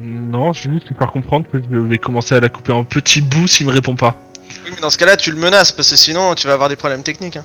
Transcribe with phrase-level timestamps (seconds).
[0.00, 2.84] Non, je vais juste lui faire comprendre que je vais commencer à la couper en
[2.84, 4.16] petits bouts s'il me répond pas.
[4.64, 6.76] Oui, mais dans ce cas-là, tu le menaces parce que sinon, tu vas avoir des
[6.76, 7.36] problèmes techniques.
[7.36, 7.44] hein.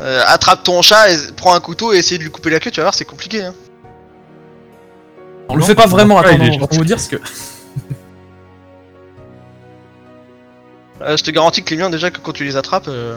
[0.00, 2.70] Euh, attrape ton chat, et prends un couteau et essaye de lui couper la queue,
[2.70, 3.42] tu vas voir, c'est compliqué.
[3.44, 3.54] Hein.
[5.50, 6.78] On le Non, fait pas vraiment, ouais, attends, il est non, on va gentil.
[6.78, 7.16] vous dire ce que.
[11.02, 12.88] Euh, je te garantis que les miens, déjà, que quand tu les attrapes.
[12.88, 13.16] euh,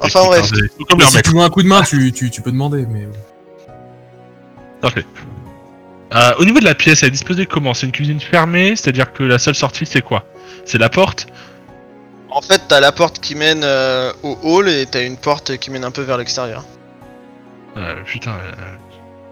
[0.00, 0.42] Enfin bref.
[0.44, 1.30] Putain, j'ai- faut comme Mais les si remettre.
[1.30, 3.08] tu veux un coup de main, tu, tu, tu peux demander, mais.
[4.80, 5.04] Parfait.
[6.14, 7.72] Euh, au niveau de la pièce, elle est disposée comment?
[7.74, 10.24] C'est une cuisine fermée, c'est-à-dire que la seule sortie c'est quoi?
[10.64, 11.26] C'est la porte?
[12.28, 15.70] En fait, t'as la porte qui mène euh, au hall et t'as une porte qui
[15.70, 16.64] mène un peu vers l'extérieur.
[17.76, 18.32] euh, Putain.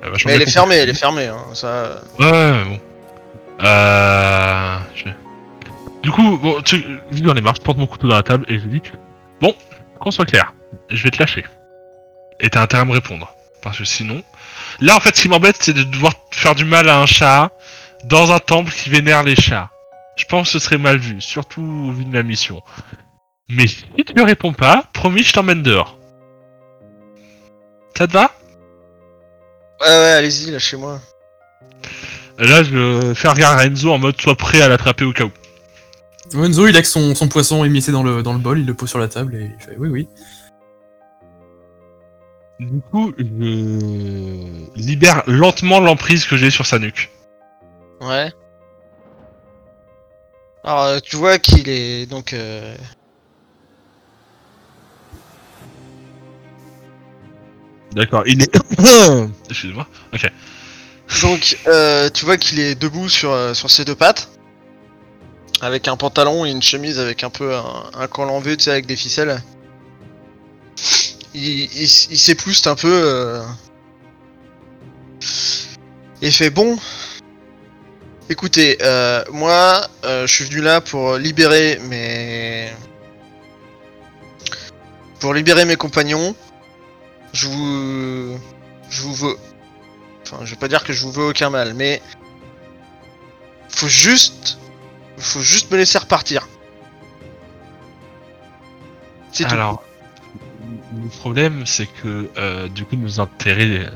[0.03, 1.27] elle Mais elle est fermée, elle est fermée.
[1.27, 1.39] Hein.
[1.55, 1.67] Ça...
[1.67, 2.81] euh, Ouais, ouais, bon.
[3.63, 4.77] Euh...
[4.95, 5.05] je-
[6.03, 6.77] Du coup, bon, tu...
[7.11, 8.83] vu j'en ai marre, je porte mon couteau dans la table et je dis
[9.41, 9.55] Bon,
[9.99, 10.53] qu'on soit clair,
[10.89, 11.45] je vais te lâcher.
[12.39, 13.35] Et t'as intérêt à me répondre.
[13.63, 14.23] Parce que sinon...
[14.81, 17.51] Là, en fait, ce qui m'embête, c'est de devoir faire du mal à un chat
[18.05, 19.71] dans un temple qui vénère les chats.
[20.17, 22.63] Je pense que ce serait mal vu, surtout au vu de ma mission.
[23.49, 25.99] Mais si tu me réponds pas, promis, je t'emmène dehors.
[27.97, 28.31] Ça te va?
[29.81, 31.01] Ouais, ouais, allez-y, lâchez-moi.
[32.39, 36.43] Là, je fais regarder à Enzo en mode sois prêt à l'attraper au cas où.
[36.43, 38.75] Enzo, il a que son, son poisson émissé dans le, dans le bol, il le
[38.75, 40.09] pose sur la table et il fait oui, oui.
[42.61, 43.25] Du coup, je
[44.77, 47.11] libère lentement l'emprise que j'ai sur sa nuque.
[48.03, 48.31] Ouais.
[50.63, 52.35] Alors, euh, tu vois qu'il est donc.
[52.35, 52.77] euh,
[57.93, 58.55] D'accord, il est...
[59.49, 59.87] Excuse-moi.
[60.13, 60.31] Ok.
[61.23, 64.29] Donc, euh, tu vois qu'il est debout sur, euh, sur ses deux pattes.
[65.63, 68.65] Avec un pantalon et une chemise avec un peu un, un col en V, tu
[68.65, 69.43] sais, avec des ficelles.
[71.35, 72.89] Il, il, un peu.
[72.89, 73.43] euh,
[76.23, 76.79] Et fait bon.
[78.29, 82.71] Écoutez, euh, moi, euh, je suis venu là pour libérer mes.
[85.21, 86.35] Pour libérer mes compagnons.
[87.33, 88.39] Je vous.
[88.89, 89.37] Je vous veux.
[90.23, 92.03] Enfin, je vais pas dire que je vous veux aucun mal, mais
[93.69, 94.59] faut juste,
[95.19, 96.49] faut juste me laisser repartir.
[99.33, 99.57] C'est tout.
[100.93, 103.91] Le problème, c'est que euh, du coup, nos intérêts euh,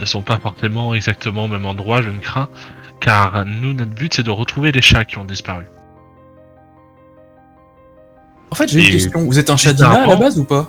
[0.00, 2.48] ne sont pas forcément exactement au même endroit, je ne crains,
[3.00, 5.64] car nous, notre but, c'est de retrouver les chats qui ont disparu.
[8.50, 9.24] En fait, j'ai une question.
[9.24, 10.68] Vous êtes un et Shadina à la apparemment- base ou pas?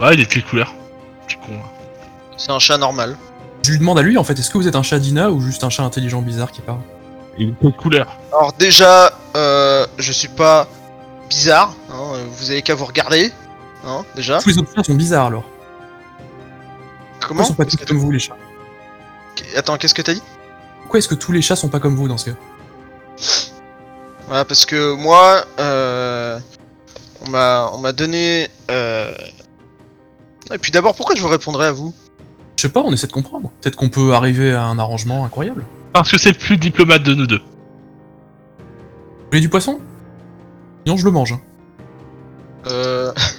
[0.00, 0.74] Ouais, il est de quelle couleur?
[1.26, 1.52] Petit con.
[1.52, 1.64] là.
[2.36, 3.16] C'est un chat normal.
[3.62, 5.64] Je lui demande à lui, en fait, est-ce que vous êtes un Shadina ou juste
[5.64, 6.80] un chat intelligent bizarre qui parle?
[7.36, 8.16] Il est de quelle couleur?
[8.32, 10.66] Alors déjà, euh, je suis pas
[11.28, 11.74] bizarre.
[11.92, 13.32] hein, vous avez qu'à vous regarder.
[13.88, 14.38] Hein, déjà.
[14.38, 15.44] Tous les autres chats sont bizarres alors.
[17.20, 18.36] Pourquoi Comment ils sont pas tous comme vous, les chats
[19.56, 20.22] Attends, qu'est-ce que t'as dit
[20.82, 22.36] Pourquoi est-ce que tous les chats sont pas comme vous dans ce cas
[24.26, 26.38] Voilà, parce que moi, euh,
[27.26, 28.48] on m'a, on m'a donné.
[28.70, 29.12] Euh...
[30.52, 31.94] Et puis d'abord, pourquoi je vous répondrais à vous
[32.56, 33.50] Je sais pas, on essaie de comprendre.
[33.60, 35.64] Peut-être qu'on peut arriver à un arrangement incroyable.
[35.92, 37.40] Parce que c'est le plus diplomate de nous deux.
[38.58, 38.64] Vous
[39.30, 39.80] voulez du poisson?
[40.84, 41.32] Sinon, je le mange.
[41.32, 41.40] hein.
[42.66, 43.12] Euh...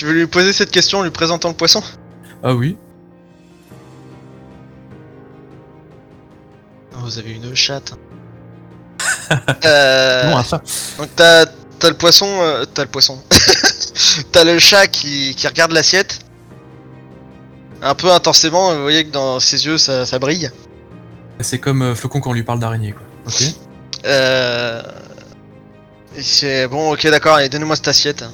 [0.00, 1.82] tu veux lui poser cette question en lui présentant le poisson?
[2.42, 2.78] Ah oui
[6.94, 7.92] Oh, Vous avez une chatte.
[9.66, 10.30] euh...
[10.30, 10.62] Non, un chat.
[10.96, 11.44] Donc t'as
[11.78, 13.22] t'as le poisson, euh, t'as le poisson.
[14.32, 16.20] t'as le chat qui, qui regarde l'assiette.
[17.82, 20.50] Un peu intensément, vous voyez que dans ses yeux ça, ça brille.
[21.40, 23.02] C'est comme euh, Flocon quand on lui parle d'araignée, quoi.
[23.26, 23.42] Ok.
[24.06, 24.82] Euh...
[26.16, 28.24] Et c'est bon, ok d'accord, allez donnez-moi cette assiette.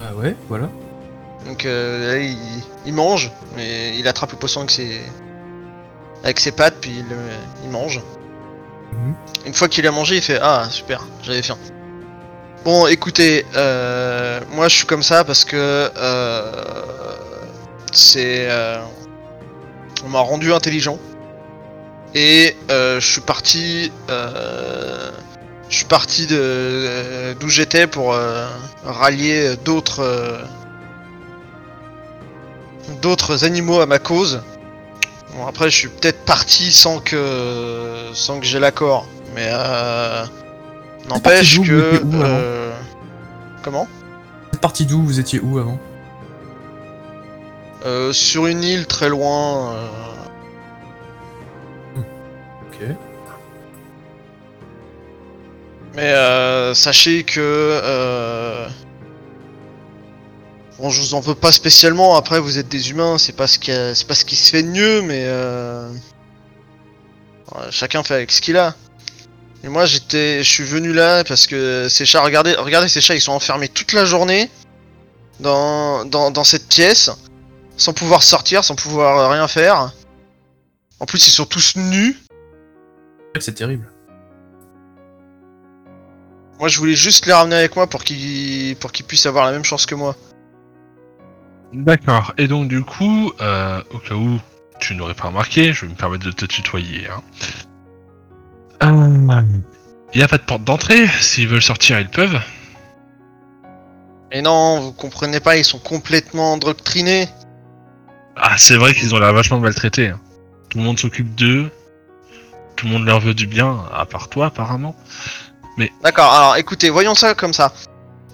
[0.00, 0.68] Ah ouais, voilà.
[1.46, 2.36] Donc euh, là, il,
[2.86, 5.00] il mange, mais il attrape le poisson avec ses,
[6.24, 7.16] avec ses pattes, puis il, le-
[7.64, 8.00] il mange.
[8.92, 9.14] Mhm.
[9.46, 11.56] Une fois qu'il a mangé, il fait Ah, super, j'avais faim.
[12.64, 15.56] Bon, écoutez, euh, moi je suis comme ça parce que
[15.96, 16.52] euh,
[17.92, 18.50] c'est.
[18.50, 18.78] euh,
[20.04, 20.98] on m'a rendu intelligent.
[22.14, 23.92] Et euh, je suis parti.
[25.70, 28.46] Euh, je suis parti de d'où j'étais pour euh,
[28.84, 30.00] rallier d'autres.
[30.00, 30.44] euh,
[33.02, 34.42] d'autres animaux à ma cause.
[35.36, 40.24] Bon après je suis peut-être parti sans que sans que j'ai l'accord, mais euh,
[41.08, 42.72] n'empêche que euh,
[43.62, 43.86] comment?
[44.50, 45.78] Cette partie d'où vous étiez où avant?
[47.86, 49.72] Euh, sur une île très loin.
[49.72, 49.86] euh,
[52.68, 52.96] Ok.
[55.94, 58.68] Mais euh, sachez que euh,
[60.78, 62.16] bon je vous en veux pas spécialement.
[62.16, 64.62] Après vous êtes des humains, c'est pas ce qui a- pas ce qui se fait
[64.62, 65.88] de mieux, mais euh,
[67.70, 68.76] Chacun fait avec ce qu'il a.
[69.64, 73.14] Et moi, j'étais, je suis venu là parce que ces chats, regardez, regardez ces chats,
[73.16, 74.48] ils sont enfermés toute la journée
[75.40, 77.10] dans, dans, dans cette pièce,
[77.76, 79.92] sans pouvoir sortir, sans pouvoir rien faire.
[81.00, 82.16] En plus, ils sont tous nus.
[83.40, 83.90] C'est terrible.
[86.60, 89.52] Moi, je voulais juste les ramener avec moi pour qu'ils, pour qu'ils puissent avoir la
[89.52, 90.14] même chance que moi.
[91.72, 92.34] D'accord.
[92.36, 94.38] Et donc du coup, euh, au cas où
[94.78, 97.08] tu n'aurais pas remarqué, je vais me permettre de te tutoyer.
[97.08, 97.22] Hein.
[98.82, 99.42] Euh,
[100.12, 101.06] Il n'y a pas de porte d'entrée.
[101.20, 102.40] S'ils veulent sortir, ils peuvent.
[104.32, 107.28] Et non, vous comprenez pas, ils sont complètement endoctrinés.
[108.36, 110.08] Ah, c'est vrai qu'ils ont l'air vachement maltraités.
[110.08, 110.20] hein.
[110.68, 111.70] Tout le monde s'occupe d'eux.
[112.76, 114.94] Tout le monde leur veut du bien, à part toi apparemment.
[116.02, 117.72] D'accord, alors écoutez, voyons ça comme ça.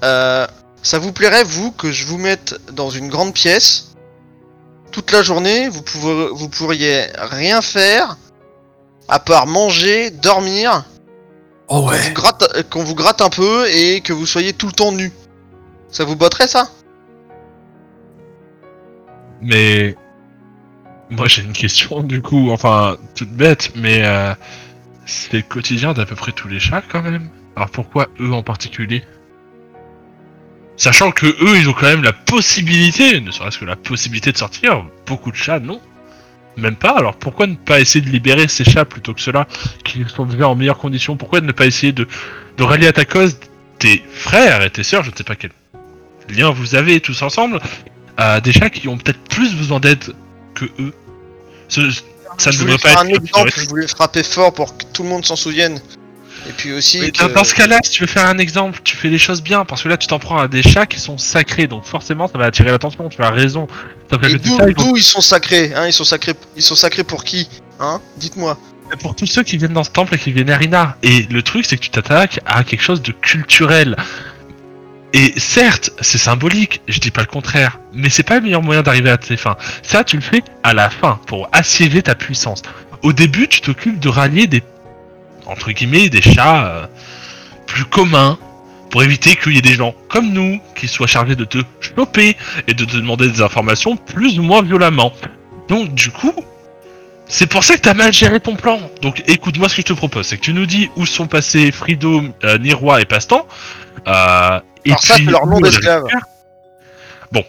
[0.02, 0.46] Euh,
[0.82, 3.94] ça vous plairait, vous, que je vous mette dans une grande pièce
[4.92, 5.68] toute la journée?
[5.68, 8.16] Vous, pouvez, vous pourriez rien faire
[9.08, 10.84] à part manger, dormir,
[11.68, 11.98] Oh qu'on ouais.
[11.98, 15.12] vous gratte, qu'on vous gratte un peu et que vous soyez tout le temps nu.
[15.90, 16.68] Ça vous botterait ça?
[19.42, 19.96] Mais
[21.10, 24.34] moi j'ai une question du coup, enfin toute bête, mais euh,
[25.06, 27.30] c'est le quotidien d'à peu près tous les chats quand même.
[27.54, 29.02] Alors pourquoi eux en particulier?
[30.76, 34.36] Sachant que eux ils ont quand même la possibilité, ne serait-ce que la possibilité de
[34.36, 35.80] sortir, beaucoup de chats non?
[36.56, 39.46] Même pas, alors pourquoi ne pas essayer de libérer ces chats plutôt que ceux-là
[39.84, 42.06] qui sont déjà en meilleures conditions Pourquoi ne pas essayer de,
[42.58, 43.38] rallier à ta cause
[43.78, 45.50] tes frères et tes sœurs, je ne sais pas quel
[46.30, 47.60] lien vous avez tous ensemble,
[48.16, 50.14] à des chats qui ont peut-être plus besoin d'aide
[50.54, 50.94] que eux?
[52.38, 54.84] Ça ne Je voulais devrait pas être un exemple, je voulais frapper fort pour que
[54.92, 55.80] tout le monde s'en souvienne.
[56.48, 57.24] Et puis aussi Mais que...
[57.32, 59.82] dans- ce cas-là, si tu veux faire un exemple, tu fais les choses bien, parce
[59.82, 62.44] que là tu t'en prends à des chats qui sont sacrés, donc forcément ça va
[62.44, 63.66] attirer l'attention, tu as raison.
[64.12, 67.48] Et d'où ils sont sacrés hein, ils sont sacrés Ils sont sacrés pour qui
[67.80, 68.56] Hein Dites-moi.
[69.00, 70.96] pour tous ceux qui viennent dans ce temple et qui viennent à Rina.
[71.02, 73.96] Et le truc, c'est que tu t'attaques à quelque chose de culturel.
[75.18, 78.82] Et certes, c'est symbolique, je dis pas le contraire, mais c'est pas le meilleur moyen
[78.82, 79.56] d'arriver à tes fins.
[79.82, 82.60] Ça, tu le fais à la fin, pour assiéger ta puissance.
[83.00, 84.62] Au début, tu t'occupes de rallier des,
[85.46, 86.86] entre guillemets, des chats euh,
[87.66, 88.38] plus communs,
[88.90, 92.36] pour éviter qu'il y ait des gens comme nous qui soient chargés de te choper
[92.68, 95.14] et de te demander des informations plus ou moins violemment.
[95.68, 96.34] Donc, du coup,
[97.28, 98.80] c'est pour ça que t'as mal géré ton plan.
[99.02, 101.72] Donc écoute-moi ce que je te propose, c'est que tu nous dis où sont passés
[101.72, 103.46] Frido, euh, Niroi et Pastan.
[104.06, 106.04] Euh, et Alors ça, c'est leur nom d'esclave.
[107.32, 107.44] Bon.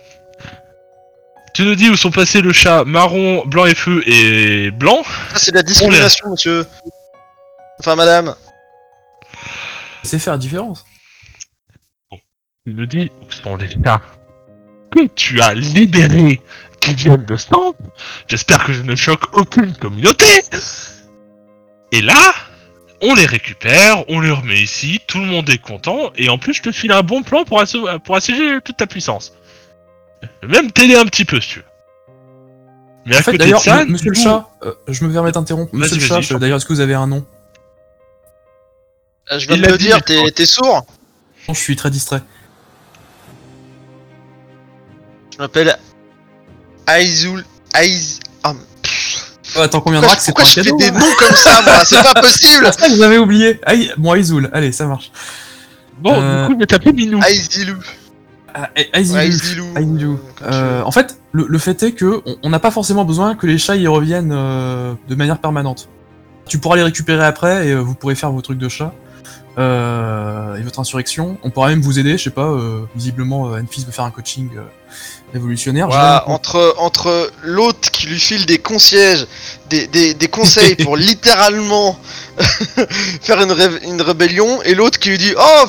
[1.54, 5.04] Tu nous dis où sont passés le chat marron, blanc et feu et blanc.
[5.32, 6.66] Ça, c'est de la discrimination, monsieur.
[7.80, 8.36] Enfin, madame.
[10.04, 10.86] C'est faire la différence.
[12.66, 14.02] Tu nous dis où sont les chats
[14.92, 16.42] que tu as libérés
[16.96, 17.36] qui viennent de.
[18.28, 20.26] J'espère que je ne choque aucune communauté.
[21.92, 22.34] Et là,
[23.02, 26.54] on les récupère, on les remet ici, tout le monde est content, et en plus
[26.56, 29.34] je te file un bon plan pour, asso- pour assiéger toute ta puissance.
[30.42, 31.66] Je vais même t'aider un petit peu si tu veux.
[33.06, 35.72] Mais à En fait, côté de d'ailleurs, monsieur le chat, euh, je me permets d'interrompre.
[35.74, 37.26] Vas-y, Monsieur le vas-y, chat, je d'ailleurs, est-ce que vous avez un nom?
[39.32, 40.86] Euh, Je viens de le dit, dire, t'es sourd
[41.48, 42.22] Non, je suis très distrait.
[45.34, 45.78] Je m'appelle
[46.88, 47.44] Aizul.
[47.76, 48.20] Aiz.
[48.44, 48.54] Ah,
[49.58, 51.36] Oh, attends, combien de racks c'est pourquoi pas un je fais des hein noms comme
[51.36, 53.60] ça, moi C'est pas possible Ah, vous avez oublié.
[53.66, 55.12] Aïe, bon, Aizoul, allez, ça marche.
[56.00, 57.20] Bon, Euh, du coup, je vais t'appeler Minou.
[57.24, 57.78] Aizilou.
[58.54, 59.66] Ah, Ai- Aizilou.
[59.76, 60.20] Aizilou.
[60.44, 63.48] Euh, en fait, le, le fait est que on- on n'a pas forcément besoin que
[63.48, 65.88] les chats y reviennent euh, de manière permanente.
[66.48, 68.94] Tu pourras les récupérer après et euh, vous pourrez faire vos trucs de chat
[69.58, 71.38] euh, et votre insurrection.
[71.44, 72.46] On pourra même vous aider, je sais pas.
[72.52, 74.62] euh, visiblement, euh, Enfis veut faire un coaching euh,
[75.34, 75.88] révolutionnaire.
[75.88, 79.28] Voilà, entre, entre l'autre qui lui file des concierges,
[79.70, 81.98] des, des, des conseils pour littéralement
[83.22, 85.66] faire une, ré- une rébellion, et l'autre qui lui dit Oh,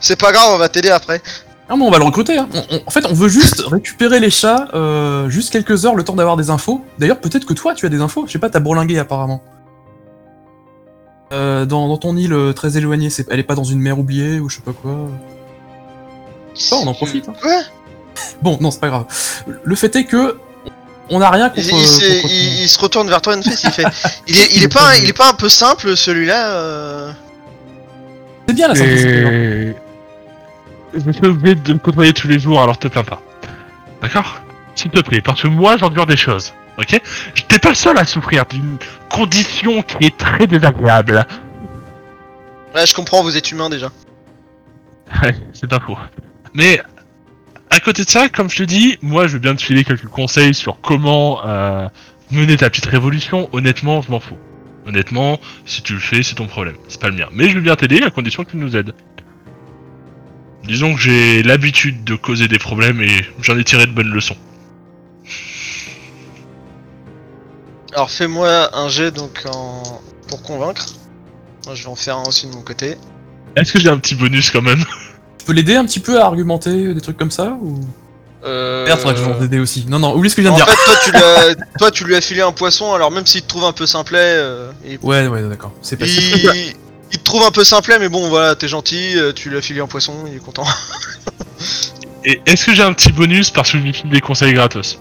[0.00, 1.20] c'est pas grave, on va t'aider après.
[1.68, 2.38] Ah mais on va le recruter.
[2.38, 2.48] Hein.
[2.54, 6.04] On- on- en fait, on veut juste récupérer les chats, euh, juste quelques heures, le
[6.04, 6.84] temps d'avoir des infos.
[6.98, 8.24] D'ailleurs, peut-être que toi, tu as des infos.
[8.26, 9.42] Je sais pas, t'as bourlingué apparemment.
[11.32, 14.38] Euh, dans, dans ton île euh, très éloignée, elle est pas dans une mer oubliée
[14.38, 14.92] ou je sais pas quoi.
[16.70, 17.32] Oh, on en profite, hein.
[17.42, 17.62] Quoi
[18.42, 19.06] Bon, non, c'est pas grave.
[19.64, 20.38] Le fait est que
[21.08, 21.60] on n'a rien contre.
[21.60, 23.84] il contre- il- il se retourne vers toi, Enfes, il fait
[24.26, 27.12] il est, il, est pas, il est pas un peu simple celui-là euh...
[28.48, 29.22] C'est bien la simplicité.
[29.22, 29.76] non Et...
[30.94, 33.20] Je suis obligé de me côtoyer tous les jours, alors te plains pas.
[34.02, 34.40] D'accord?
[34.74, 37.00] S'il te plaît, parce que moi j'endure des choses, ok?
[37.48, 38.76] T'es pas le seul à souffrir d'une
[39.08, 41.26] condition qui est très désagréable.
[42.74, 43.90] Ouais, je comprends, vous êtes humain déjà.
[45.22, 45.96] Ouais, c'est pas faux.
[46.52, 46.82] Mais
[47.70, 50.06] à côté de ça, comme je te dis, moi je veux bien te filer quelques
[50.06, 51.88] conseils sur comment euh,
[52.30, 53.48] mener ta petite révolution.
[53.52, 54.38] Honnêtement, je m'en fous.
[54.86, 56.76] Honnêtement, si tu le fais, c'est ton problème.
[56.88, 57.28] C'est pas le mien.
[57.32, 58.94] Mais je veux bien t'aider à condition que tu nous aides.
[60.64, 64.36] Disons que j'ai l'habitude de causer des problèmes et j'en ai tiré de bonnes leçons.
[67.92, 69.82] Alors fais-moi un jet donc en...
[70.28, 70.86] pour convaincre.
[71.66, 72.96] Moi je vais en faire un aussi de mon côté.
[73.56, 74.84] Est-ce que j'ai un petit bonus quand même?
[75.46, 77.80] Peux l'aider un petit peu à argumenter des trucs comme ça ou?
[78.44, 78.84] Euh...
[78.86, 79.86] Merde, faudrait que je m'en aider aussi.
[79.88, 80.72] Non, non, oublie ce que je viens En de dire.
[80.72, 81.54] fait, toi tu, lui as...
[81.78, 84.18] toi tu lui as filé un poisson, alors même s'il te trouve un peu simplet,
[84.20, 84.70] euh.
[85.02, 85.72] Ouais, ouais, d'accord.
[85.82, 86.74] C'est pas il...
[87.12, 89.62] il te trouve un peu simplet, mais bon voilà, t'es gentil, euh, tu lui as
[89.62, 90.64] filé un poisson, il est content.
[92.24, 94.98] Et est-ce que j'ai un petit bonus parce que je lui file des conseils gratos?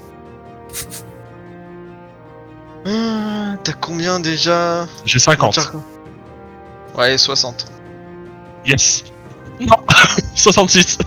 [2.85, 4.87] Ah, T'as combien déjà?
[5.05, 5.71] J'ai 50.
[6.95, 7.65] Ouais, 60.
[8.65, 9.03] Yes.
[9.59, 9.75] Non
[10.35, 10.97] 66.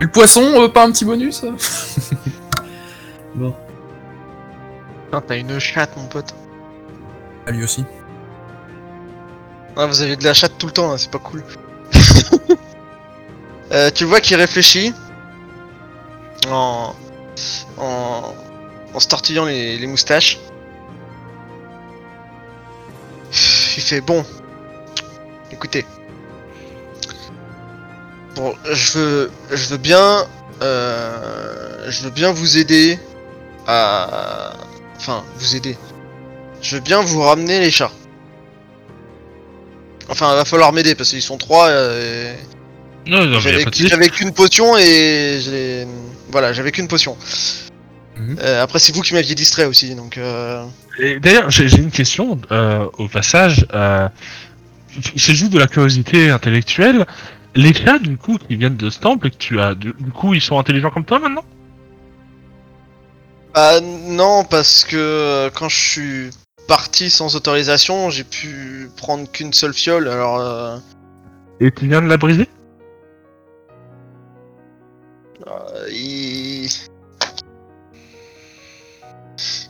[0.00, 1.44] Et le poisson, euh, pas un petit bonus
[3.34, 3.54] Bon.
[5.06, 6.34] Putain, T'as une chatte, mon pote.
[7.46, 7.84] Ah, lui aussi.
[9.76, 11.42] Ah, vous avez de la chatte tout le temps, hein, c'est pas cool.
[13.70, 14.94] Euh, tu vois qu'il réfléchit
[16.50, 16.94] en,
[17.76, 18.34] en,
[18.94, 20.38] en se tortillant les, les moustaches.
[23.76, 24.24] Il fait bon.
[25.52, 25.84] Écoutez.
[28.38, 30.24] Bon, je veux, je veux bien,
[30.62, 32.96] euh, je veux bien vous aider
[33.66, 34.52] à,
[34.96, 35.76] enfin, vous aider.
[36.62, 37.90] Je veux bien vous ramener les chats.
[40.08, 41.66] Enfin, va falloir m'aider parce qu'ils sont trois.
[41.66, 42.32] euh,
[43.06, 43.88] et Non, non, a j'avais pas de souci.
[43.88, 45.84] j'avais qu'une potion et j'ai
[46.30, 47.16] voilà, j'avais qu'une potion.
[48.16, 48.36] Mhm.
[48.40, 50.16] Euh, après, c'est vous qui m'aviez distrait aussi, donc.
[50.16, 50.64] Euh...
[51.00, 53.66] Et D'ailleurs, j'ai j'ai une question euh, au passage.
[53.74, 54.08] Euh,
[55.16, 57.04] c'est juste de la curiosité intellectuelle.
[57.54, 60.10] Les chats, du coup, qui viennent de ce temple et que tu as, du, du
[60.12, 61.44] coup, ils sont intelligents comme toi maintenant?
[63.54, 66.30] Bah non, parce que euh, quand je suis
[66.68, 70.06] parti sans autorisation, j'ai pu prendre qu'une seule fiole.
[70.06, 70.76] Alors, euh,
[71.58, 72.48] Et tu viens de la briser?
[75.46, 76.68] Euh, il...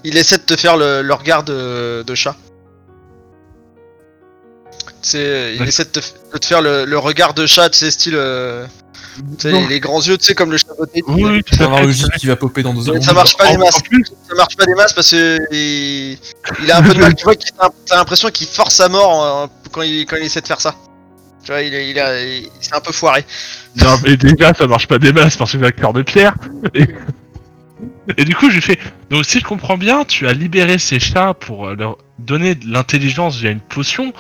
[0.05, 2.37] il essaie de te faire le, le regard de, de chat.
[5.09, 5.69] C'est, il Ouais.
[5.69, 8.15] essaie de te, f- de te faire le, le regard de chat, tu sais, style,
[8.17, 8.67] euh,
[9.17, 10.67] tu sais, les, les grands yeux, tu sais, comme le chat.
[10.79, 11.81] Oui, oui, Tu vas
[12.19, 13.03] qui va popper dans deux Mais secondes.
[13.03, 13.75] ça marche pas des masses.
[14.29, 16.19] ça marche pas des masses parce que il,
[16.63, 17.15] il a un peu de mal.
[17.15, 17.35] Tu vois
[17.87, 20.75] t'as l'impression qu'il force à mort quand il quand il essaie de faire ça.
[21.45, 23.25] Tu vois, il est, il a, il- c'est un peu foiré.
[23.77, 26.35] Non, mais déjà, ça marche pas des masses parce que j'ai un cœur de pierre.
[26.75, 26.87] Et...
[28.19, 28.79] et du coup, j'ai fait.
[29.09, 32.67] Donc, si je comprends bien, tu as libéré ces chats pour euh, leur donner de
[32.71, 34.13] l'intelligence via une potion.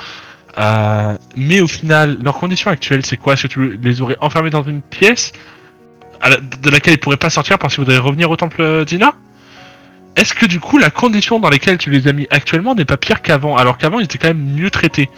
[0.58, 3.34] Euh, mais au final, leur condition actuelle, c'est quoi?
[3.34, 5.32] Est-ce que tu les aurais enfermés dans une pièce
[6.28, 9.14] la- de laquelle ils pourraient pas sortir parce qu'ils voudraient revenir au temple d'Ina
[10.16, 12.96] Est-ce que du coup, la condition dans laquelle tu les as mis actuellement n'est pas
[12.96, 15.08] pire qu'avant Alors qu'avant, ils étaient quand même mieux traités?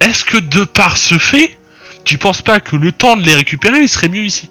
[0.00, 1.56] Est-ce que de par ce fait,
[2.04, 4.50] tu penses pas que le temps de les récupérer, il serait mieux ici?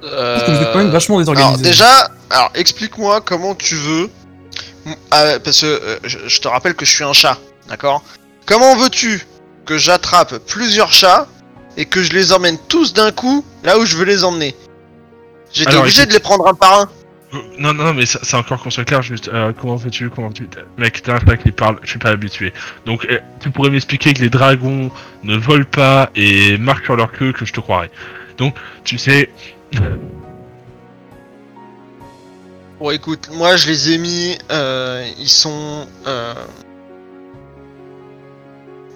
[0.00, 1.62] Parce que vous êtes quand même vachement Alors désorganisé.
[1.70, 4.10] déjà, alors explique-moi comment tu veux.
[5.10, 8.02] Ah, parce que euh, je, je te rappelle que je suis un chat, d'accord?
[8.46, 9.26] Comment veux-tu
[9.64, 11.28] que j'attrape plusieurs chats
[11.76, 14.56] et que je les emmène tous d'un coup là où je veux les emmener?
[15.52, 16.88] J'étais Alors, obligé écoute- de les prendre un par un.
[17.58, 20.46] Non, non, mais ça- c'est encore qu'on soit clair, juste, euh, comment fais-tu, comment tu...
[20.76, 22.52] Mec, t'es un chat qui parle, je suis pas habitué.
[22.84, 24.90] Donc, euh, tu pourrais m'expliquer que les dragons
[25.22, 27.90] ne volent pas et marchent sur leur queue, que je te croirais.
[28.36, 29.30] Donc, tu sais...
[32.82, 36.34] Bon écoute, moi je les ai mis, euh, ils sont, euh,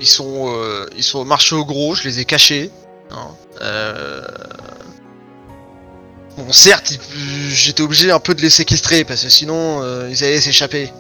[0.00, 2.72] ils sont, euh, ils sont au marché au gros, je les ai cachés.
[3.12, 3.28] hein,
[3.62, 4.22] euh,
[6.36, 6.98] Bon certes,
[7.48, 10.92] j'étais obligé un peu de les séquestrer parce que sinon ils allaient s'échapper.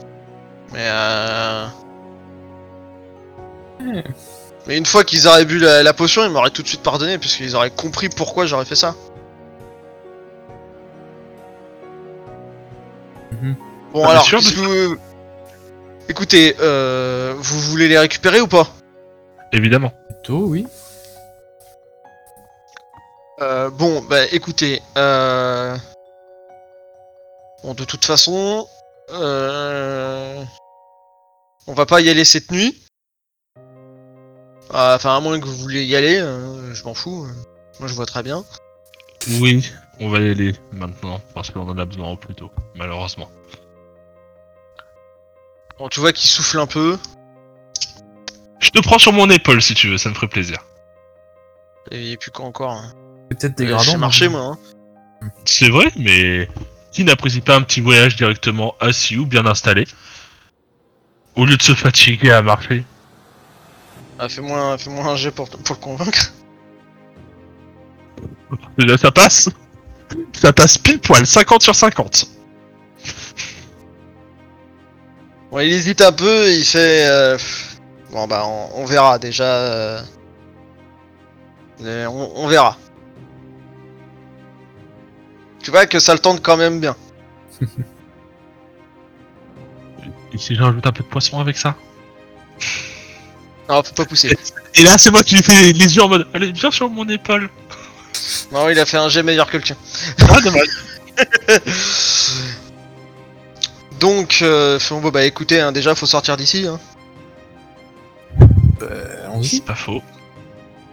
[0.72, 1.66] Mais euh...
[3.80, 4.04] Ouais.
[4.68, 7.18] Mais une fois qu'ils auraient bu la, la potion, ils m'auraient tout de suite pardonné
[7.18, 8.94] puisqu'ils auraient compris pourquoi j'aurais fait ça.
[13.42, 13.56] Mhm.
[13.92, 14.96] Bon Ah, alors, sûr, vous-
[16.08, 18.68] écoutez, euh, vous voulez les récupérer ou pas?
[19.52, 19.92] Évidemment.
[20.08, 20.66] Plutôt, oui.
[23.40, 25.76] Euh, Bon, bah écoutez, euh...
[27.62, 28.66] bon de toute façon,
[29.12, 30.42] euh...
[31.66, 32.82] on va pas y aller cette nuit.
[34.72, 37.26] Ah, Enfin, à moins que vous vouliez y aller, euh, je m'en fous.
[37.78, 38.42] Moi, je vois très bien.
[39.40, 43.30] Oui, on va y aller maintenant, parce qu'on en a besoin au plus tôt, malheureusement.
[45.78, 46.98] Bon, tu vois qu'il souffle un peu.
[48.60, 50.58] Je te prends sur mon épaule si tu veux, ça me ferait plaisir.
[51.90, 52.72] Et plus quoi encore.
[52.72, 52.92] hein.
[53.30, 53.82] C'est peut-être Euh, dégradant.
[53.82, 54.56] J'ai marché moi.
[55.22, 55.28] hein.
[55.44, 56.48] C'est vrai, mais
[56.92, 59.84] Qui n'apprécie pas un petit voyage directement assis ou bien installé
[61.34, 62.84] Au lieu de se fatiguer à marcher?
[64.18, 66.32] Ah, fais-moi fais un jet pour, pour le convaincre.
[68.78, 69.50] Déjà, ça passe
[70.32, 72.26] Ça passe pile poil, 50 sur 50.
[75.50, 77.06] Bon, il hésite un peu, il fait.
[77.10, 77.38] euh,
[78.12, 79.44] Bon, bah, on, on verra déjà.
[79.44, 80.02] euh,
[81.82, 82.76] euh, On, on verra.
[85.62, 86.96] Tu vois que ça le tente quand même bien.
[90.32, 91.74] Et si j'ajoute un peu de poisson avec ça?
[93.68, 94.36] Non, faut pas pousser.
[94.74, 97.08] Et là, c'est moi qui lui fais les yeux en mode Allez, viens sur mon
[97.08, 97.50] épaule.
[98.52, 99.76] Non, il a fait un jet meilleur que le tien.
[100.28, 100.68] Ah, dommage.
[104.00, 106.66] Donc, euh, bon, bah écoutez, hein, déjà, faut sortir d'ici.
[106.66, 106.78] Hein.
[108.82, 109.46] Euh, allons-y.
[109.46, 110.02] C'est pas faux.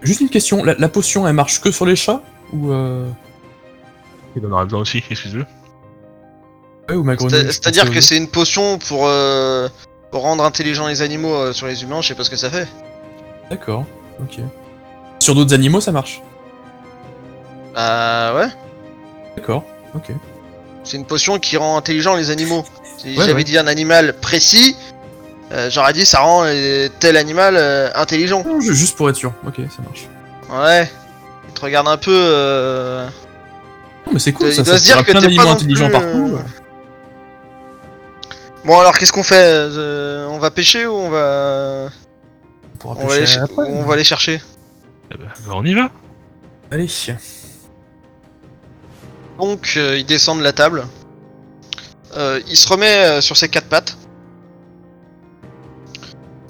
[0.02, 2.22] Juste une question, la, la potion elle marche que sur les chats
[2.52, 3.10] Ou euh...
[4.36, 5.46] Il en aura besoin aussi, excuse-le.
[6.90, 9.70] Ouais, ou C'est-à-dire que c'est une potion pour, euh,
[10.12, 12.50] pour rendre intelligents les animaux euh, sur les humains, je sais pas ce que ça
[12.50, 12.68] fait.
[13.50, 13.86] D'accord,
[14.20, 14.40] ok.
[15.20, 16.22] Sur d'autres animaux ça marche
[17.74, 18.48] Bah ouais,
[19.36, 19.64] D'accord,
[19.96, 20.12] ok.
[20.84, 22.64] c'est une potion qui rend intelligents les animaux.
[22.98, 23.44] Si Ouais, j'avais ouais.
[23.44, 24.76] dit un animal précis,
[25.52, 28.44] euh, j'aurais dit ça rend euh, tel animal euh, intelligent.
[28.46, 30.08] Non, ju- Juste pour être sûr, ok, ça marche.
[30.52, 30.90] Ouais,
[31.48, 32.12] il te regarde un peu...
[32.14, 33.08] Euh...
[34.06, 35.52] Non mais c'est cool, Il ça, doit ça se dire fera que plein t'es non
[35.52, 36.38] intelligents plus, partout.
[36.38, 36.40] euh,
[38.66, 41.88] Bon alors qu'est-ce qu'on fait Euh, On va pêcher ou on va...
[42.74, 43.64] On pourra On va, aller, pêcher ch- après.
[43.70, 44.42] on va aller chercher
[45.12, 45.90] Eh ben, bah, on y va.
[46.72, 46.88] Allez.
[49.44, 50.88] Donc euh, il descend de la table.
[52.16, 53.98] Euh, il se remet euh, sur ses quatre pattes.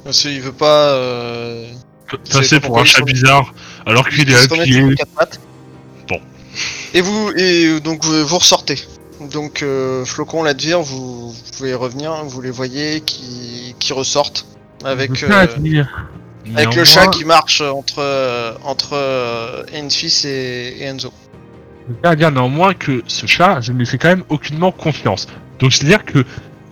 [0.03, 0.91] Parce qu'il veut pas...
[0.91, 1.71] Euh...
[2.23, 3.51] Ça c'est pour un chat bizarre,
[3.87, 4.89] alors qu'il il est appuyé.
[4.89, 5.39] ses quatre pattes.
[6.07, 6.19] Bon.
[6.93, 8.79] Et vous, et donc vous, vous ressortez.
[9.31, 14.45] Donc euh, Flocon, Ladvir, vous, vous pouvez revenir, vous les voyez qui, qui ressortent
[14.83, 15.87] avec, euh, dire,
[16.55, 21.11] avec le chat qui marche entre, entre euh, Enfis et, et Enzo.
[21.89, 24.71] Je tiens à dire néanmoins que ce chat, je ne lui fais quand même aucunement
[24.71, 25.27] confiance.
[25.59, 26.25] Donc c'est-à-dire que,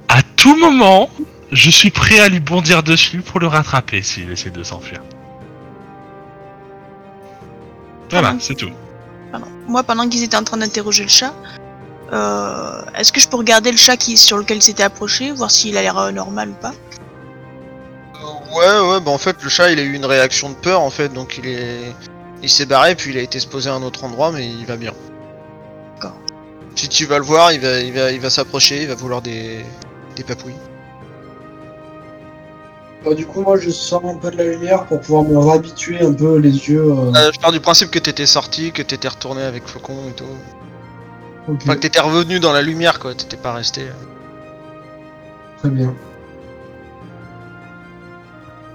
[0.08, 1.10] à tout moment,
[1.52, 5.02] je suis prêt à lui bondir dessus pour le rattraper s'il essaie de s'enfuir.
[8.10, 8.38] Voilà, Ah.
[8.40, 8.72] c'est tout.
[9.32, 9.48] Pardon.
[9.68, 11.34] Moi, pendant qu'ils étaient en train d'interroger le chat,
[12.12, 15.50] euh, est-ce que je peux regarder le chat qui, sur lequel il s'était approché, voir
[15.50, 16.74] s'il a l'air euh, normal ou pas?
[18.54, 20.90] Ouais, ouais, bah en fait le chat il a eu une réaction de peur en
[20.90, 21.96] fait, donc il est,
[22.42, 24.66] il s'est barré puis il a été se poser à un autre endroit, mais il
[24.66, 24.94] va bien.
[25.96, 26.18] D'accord.
[26.76, 29.22] Si tu vas le voir, il va, il va, il va s'approcher, il va vouloir
[29.22, 29.66] des,
[30.16, 30.56] des papouilles.
[33.04, 36.02] Bah, du coup, moi, je sors un peu de la lumière pour pouvoir me réhabituer
[36.02, 36.84] un peu les yeux.
[36.92, 40.14] euh, Euh, je pars du principe que t'étais sorti, que t'étais retourné avec Faucon et
[40.14, 40.24] tout.
[41.48, 43.16] ok, Enfin, que t'étais revenu dans la lumière, quoi.
[43.16, 43.88] T'étais pas resté.
[45.60, 45.96] très bien.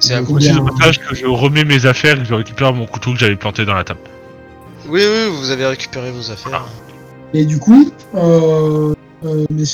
[0.00, 0.36] C'est à Du vous.
[0.36, 0.54] bien.
[0.58, 3.36] le passage que je remets mes affaires et que je récupère mon couteau que j'avais
[3.36, 4.00] planté dans la table.
[4.88, 6.64] Oui, oui, vous avez récupéré vos affaires.
[7.34, 9.64] Et du coup, euh, euh, mes-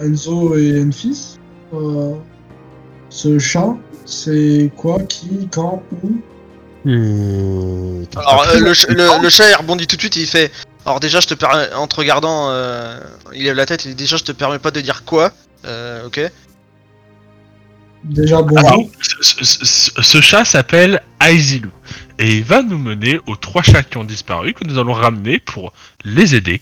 [0.00, 1.38] Enzo et Enfis,
[1.74, 2.12] euh,
[3.08, 3.74] ce chat,
[4.06, 6.12] c'est quoi, qui, quand, où
[8.16, 10.50] Alors, euh, le, ch- le, le chat il rebondit tout de suite et il fait.
[10.86, 11.72] Alors, déjà, je te permets.
[11.74, 12.98] En te regardant, euh,
[13.34, 15.32] il lève la tête et il dit Déjà, je te permets pas de dire quoi.
[15.66, 16.20] Euh, ok.
[18.04, 18.66] Déjà, bonjour.
[18.66, 21.70] Alors, ce, ce- ce- ce chat s'appelle Aizilou
[22.18, 25.38] et il va nous mener aux trois chats qui ont disparu que nous allons ramener
[25.38, 25.72] pour
[26.04, 26.60] les aider.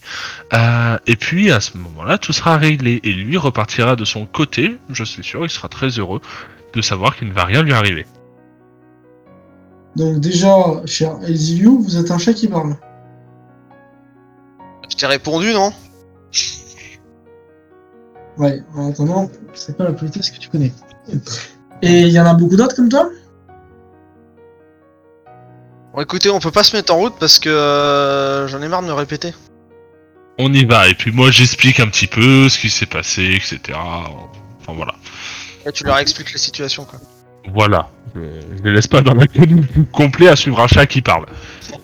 [0.53, 4.79] Euh, et puis à ce moment-là, tout sera réglé et lui repartira de son côté.
[4.91, 6.21] Je suis sûr, il sera très heureux
[6.75, 8.07] de savoir qu'il ne va rien lui arriver.
[9.97, 10.55] Donc, déjà,
[10.87, 12.77] cher Eziliu, vous êtes un chat qui parle.
[14.91, 15.73] Je t'ai répondu, non?
[18.37, 20.73] Ouais, en attendant, c'est pas la politesse que tu connais.
[21.83, 23.09] Et il y en a beaucoup d'autres comme toi
[25.95, 28.83] Bon, écoutez, on peut pas se mettre en route parce que euh, j'en ai marre
[28.83, 29.35] de me répéter.
[30.39, 33.77] On y va et puis moi j'explique un petit peu ce qui s'est passé, etc.
[34.61, 34.95] Enfin voilà.
[35.67, 37.01] Et tu leur expliques la situation, quoi.
[37.53, 37.89] Voilà.
[38.15, 38.21] Je,
[38.59, 39.25] je les laisse pas dans la
[39.93, 41.27] complet à suivre un chat qui parle.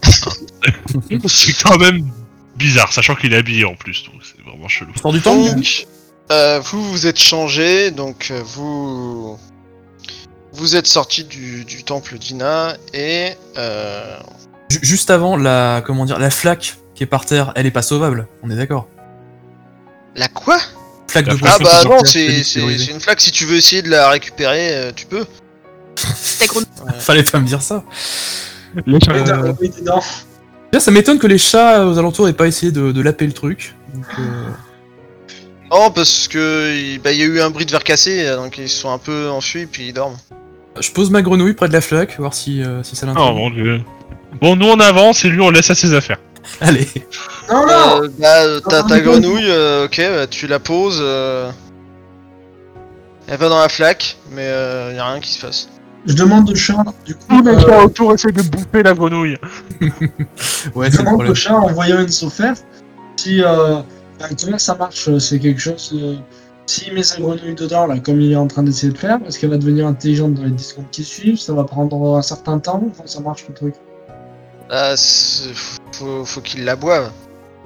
[1.26, 2.10] c'est quand même
[2.56, 4.92] bizarre, sachant qu'il est habillé en plus, donc c'est vraiment chelou.
[5.10, 5.86] Du temps Donc,
[6.32, 9.38] euh, vous vous êtes changé, donc euh, vous
[10.52, 14.16] vous êtes sorti du, du temple d'Ina et euh,
[14.70, 17.82] Ju- Juste avant, la, comment dire, la flaque qui est par terre, elle est pas
[17.82, 18.88] sauvable, on est d'accord?
[20.16, 20.58] La quoi?
[21.08, 22.42] Flaque de La poisson Ah bah non, c'est
[22.90, 23.20] une flaque.
[23.20, 25.24] Si tu veux essayer de la récupérer, euh, tu peux.
[26.38, 26.66] Ta grenouille.
[27.00, 27.82] Fallait pas me dire ça.
[28.86, 29.52] Les chats- Euh.
[30.72, 33.32] Déjà, ça m'étonne que les chats aux alentours aient pas essayé de, de laper le
[33.32, 33.74] truc.
[33.92, 34.50] Donc, euh,
[35.70, 38.58] Oh, parce que il bah, il y a eu un bruit de verre cassé, donc
[38.58, 40.16] ils se sont un peu enfuis, puis ils dorment.
[40.80, 43.34] Je pose ma grenouille près de la flaque, voir si, euh, si ça Oh l'intéresse.
[43.36, 43.80] mon dieu.
[44.40, 46.18] Bon, nous on avance et lui on laisse à ses affaires.
[46.60, 46.88] Allez.
[47.50, 49.02] Non, non Euh, bah, t'as ta oui.
[49.02, 50.98] grenouille, euh, ok, bah, tu la poses.
[51.00, 51.50] Euh...
[53.26, 55.68] Elle va dans la flaque, mais euh, y a rien qui se passe.
[56.06, 59.38] Je demande au chat, du coup, Tout le euh, autour essaie de bouffer la grenouille.
[60.74, 62.54] Ouais, je demande au chat en voyant une faire
[63.16, 63.42] si.
[63.42, 63.76] Euh,
[64.28, 65.90] comment ça marche C'est quelque chose.
[65.94, 66.16] Euh,
[66.66, 69.38] S'il met sa grenouille dedans, là, comme il est en train d'essayer de faire, est-ce
[69.38, 72.58] qu'elle va devenir intelligente dans les 10 secondes qui suivent Ça va prendre un certain
[72.58, 73.74] temps Comment ça marche le truc?
[74.70, 75.52] Ah, c'est-
[75.92, 77.10] faut, faut qu'il la boive.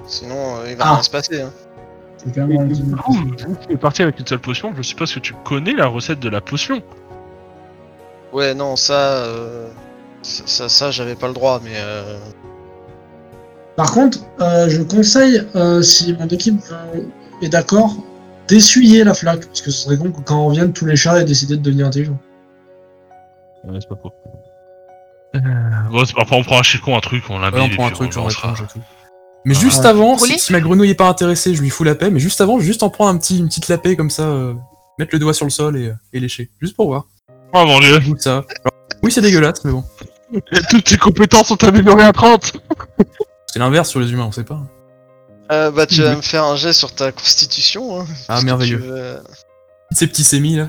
[0.05, 0.93] Sinon, euh, il va Ah.
[0.95, 1.41] rien se passer.
[1.41, 1.51] Hein.
[2.17, 5.73] C'est quand même tu es parti avec une seule potion, je suppose que tu connais
[5.73, 6.81] la recette de la potion.
[8.33, 8.93] Ouais, non, ça.
[8.93, 9.69] euh,
[10.21, 11.75] Ça, ça, ça, j'avais pas le droit, mais.
[11.75, 12.17] Euh...
[13.79, 16.99] Par contre, euh, je conseille, euh, si mon équipe euh,
[17.41, 17.95] est d'accord,
[18.49, 19.45] d'essuyer la flaque.
[19.45, 21.61] Parce que ce serait con que quand on vienne, tous les chats aient décidé de
[21.61, 22.19] devenir intelligents.
[23.63, 24.11] Ouais, c'est pas faux.
[25.33, 25.39] Euh,
[25.91, 27.91] Bon, c'est pas on prend un chicon, un truc, on Ouais, l'habille on prend un
[27.91, 28.79] truc, on et tout.
[29.45, 29.85] Mais juste Ouais.
[29.85, 32.19] avant, Brûler si, si ma grenouille est pas intéressée, je lui fous la paix, mais
[32.19, 34.55] juste avant, juste en prendre un petit, une petite lapée comme ça, euh,
[34.97, 36.51] mettre le doigt sur le sol et, et lécher.
[36.59, 37.05] Juste pour voir.
[37.53, 37.97] Oh mon dieu.
[37.99, 38.43] Goûte ça.
[38.65, 39.85] Alors, oui, c'est dégueulasse, mais bon.
[40.33, 42.57] Et toutes tes compétences sont améliorées à 30
[43.51, 44.61] C'est l'inverse sur les humains, on sait pas.
[45.51, 48.01] Euh, bah, tu vas me faire un jet sur ta constitution.
[48.01, 48.77] Hein, Ah, merveilleux.
[48.77, 49.23] veux-
[49.91, 50.67] Ces petits sémis là.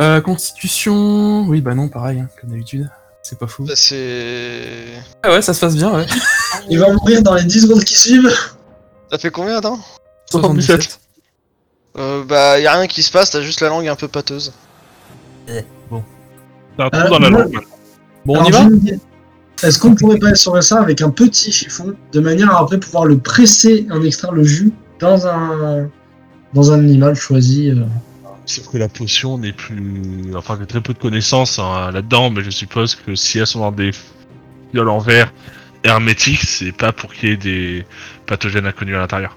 [0.00, 1.42] Euh, constitution.
[1.46, 2.90] Oui, bah non, pareil, hein, comme d'habitude.
[3.22, 3.64] C'est pas fou.
[3.64, 4.86] Bah, c'est.
[5.22, 6.06] Ah ouais, ça se passe bien, ouais.
[6.68, 8.34] Il va mourir dans les 10 secondes qui suivent.
[9.12, 9.78] Ça fait combien, attends
[10.30, 10.98] 77.
[11.98, 14.52] euh, Bah, y a rien qui se passe, t'as juste la langue un peu pâteuse.
[15.46, 15.54] T'as
[16.86, 17.52] un trou Euh, dans la langue.
[17.52, 17.60] maintenant.
[18.24, 18.52] Bon, on Alors, y
[18.90, 18.96] va.
[19.62, 23.04] Est-ce qu'on pourrait pas assurer ça avec un petit chiffon, de manière à après pouvoir
[23.04, 25.88] le presser en extraire le jus dans un
[26.54, 27.84] dans un animal choisi euh.
[28.46, 30.32] Sauf que la potion n'est plus.
[30.34, 33.60] Enfin, j'ai très peu de connaissances hein, là-dedans, mais je suppose que si elles sont
[33.60, 33.92] dans des
[34.72, 35.32] fioles en verre
[35.84, 37.86] hermétiques, c'est pas pour qu'il y ait des
[38.26, 39.36] pathogènes inconnus à l'intérieur.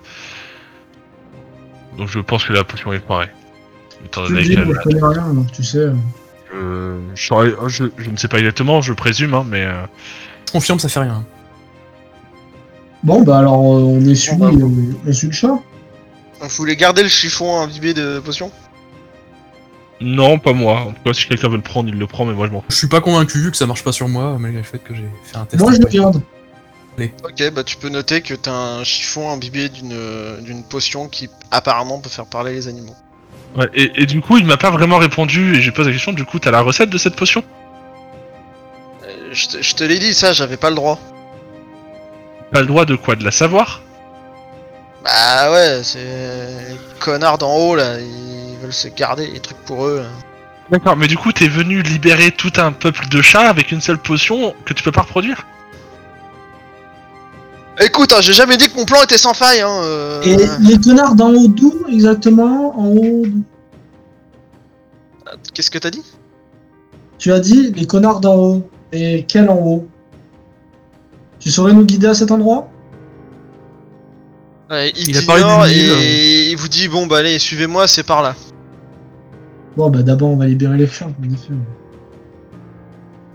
[1.97, 3.29] Donc je pense que la potion est pareille.
[4.03, 5.89] Étant donné qu'elle- rien, donc tu sais.
[6.53, 6.57] Euh.
[6.57, 9.83] euh, je, saurais- je, je ne sais pas exactement, je présume, hein, mais euh,
[10.47, 11.25] Je confirme, ça fait rien.
[13.03, 15.59] Bon, bah alors euh, on essuie, Bon, bah, on, on suit le chat.
[16.41, 18.51] Vous voulez garder le chiffon imbibé de potion
[20.01, 20.81] non, pas moi.
[20.81, 22.59] En tout cas, si quelqu'un veut le prendre, il le prend, mais moi je m'en
[22.59, 22.67] fous.
[22.69, 24.93] Je suis pas convaincu vu que ça marche pas sur moi, malgré le fait que
[24.93, 25.61] j'ai fait un test.
[25.63, 26.21] Moi je le garde.
[27.23, 29.95] Ok, bah tu peux noter que t'as un chiffon imbibé d'une
[30.41, 32.95] d'une potion qui apparemment peut faire parler les animaux.
[33.55, 36.11] Ouais, et, et du coup, il m'a pas vraiment répondu, et j'ai posé la question,
[36.11, 37.43] du coup, t'as la recette de cette potion?
[39.03, 40.99] Euh, je te, je te l'ai dit, ça, j'avais pas le droit.
[42.51, 43.15] Pas le droit de quoi?
[43.15, 43.81] De la savoir?
[45.03, 45.99] Bah ouais, c'est
[46.69, 49.99] les connards d'en haut là, ils veulent se garder les trucs pour eux.
[49.99, 50.07] là.
[50.71, 53.97] D'accord, mais du coup, t'es venu libérer tout un peuple de chats avec une seule
[53.97, 55.45] potion que tu peux pas reproduire?
[57.81, 59.61] Écoute, hein, j'ai jamais dit que mon plan était sans faille.
[59.61, 63.43] Hein, euh, Et les connards d'en haut d'où exactement En haut d'où?
[65.53, 66.03] Qu'est-ce que t'as dit?
[67.17, 68.69] Tu as dit les connards d'en haut.
[68.91, 69.87] Et quel en haut?
[71.39, 72.69] Tu saurais nous guider à cet endroit?
[74.69, 78.35] Ouais, Il a parlé et il vous dit bon bah allez, suivez-moi, c'est par là.
[79.75, 81.53] Bon bah d'abord on va libérer les chiens, en effet.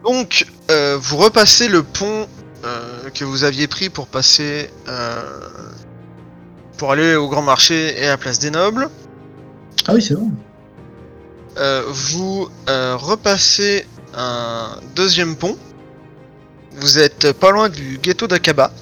[0.05, 2.27] Donc, euh, vous repassez le pont
[2.65, 5.23] euh, que vous aviez pris pour passer euh,
[6.77, 8.89] pour aller au Grand Marché et à la Place des Nobles.
[9.87, 10.25] Ah oui c'est vrai.
[11.59, 15.57] Euh, vous repassez un deuxième pont.
[16.77, 18.73] Vous êtes pas loin du ghetto d'Akaba.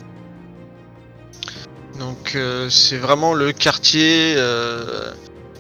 [1.98, 2.36] Donc
[2.68, 4.36] c'est vraiment le quartier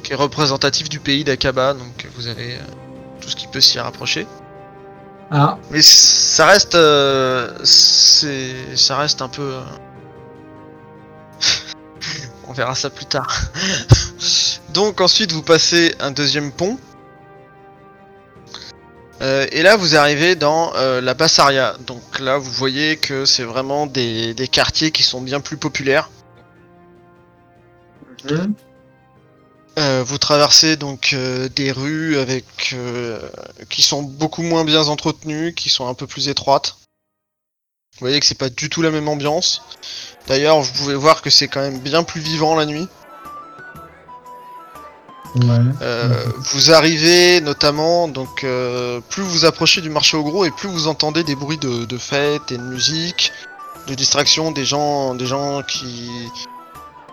[0.02, 1.74] qui est représentatif du pays d'Akaba.
[1.74, 2.58] Donc vous avez
[3.20, 4.26] tout ce qui peut s'y rapprocher.
[5.30, 9.42] Ah, Mais ça reste, euh, c'est, ça reste un peu.
[9.42, 9.62] euh,
[12.48, 13.34] On verra ça plus tard.
[14.72, 16.78] Donc ensuite vous passez un deuxième pont.
[19.22, 21.76] Euh, et là vous arrivez dans euh, la Bassaria.
[21.86, 26.10] Donc là vous voyez que c'est vraiment des, des quartiers qui sont bien plus populaires.
[29.78, 33.20] Euh, vous traversez donc euh, des rues avec euh,
[33.68, 36.76] qui sont beaucoup moins bien entretenues, qui sont un peu plus étroites.
[37.94, 39.62] Vous voyez que c'est pas du tout la même ambiance.
[40.26, 42.88] D'ailleurs, vous pouvez voir que c'est quand même bien plus vivant la nuit.
[45.34, 45.58] ouais.
[45.82, 46.24] Euh.
[46.52, 50.88] Vous arrivez notamment, donc euh, plus vous approchez du marché au gros et plus vous
[50.88, 53.32] entendez des bruits de, de fêtes et de musique,
[53.88, 56.10] de distraction, des gens, des gens qui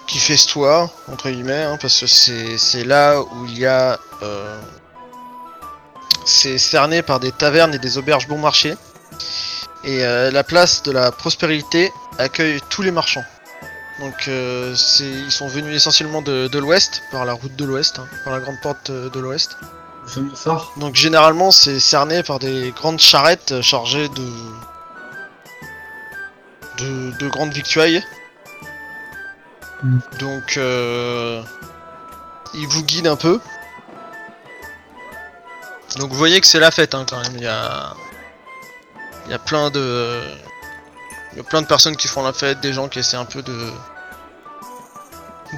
[0.08, 4.00] qui festoie, entre guillemets, hein, parce que c'est là où il y a.
[4.22, 4.60] euh,
[6.26, 8.76] c'est cerné par des tavernes et des auberges bon marché.
[9.84, 13.26] Et euh, la place de la prospérité accueille tous les marchands.
[14.00, 18.08] Donc euh, ils sont venus essentiellement de, de l'ouest, par la route de l'ouest, hein,
[18.24, 19.58] par la grande porte de l'ouest.
[20.78, 24.28] Donc généralement c'est cerné par des grandes charrettes chargées de...
[26.84, 28.04] de, de grandes victuailles.
[30.20, 31.42] Donc euh,
[32.54, 33.40] ils vous guident un peu.
[36.00, 37.34] Donc vous voyez que c'est la fête hein, quand même.
[37.36, 37.94] Il y a,
[39.26, 40.20] il y a plein de,
[41.34, 43.26] il y a plein de personnes qui font la fête, des gens qui essaient un
[43.26, 43.70] peu de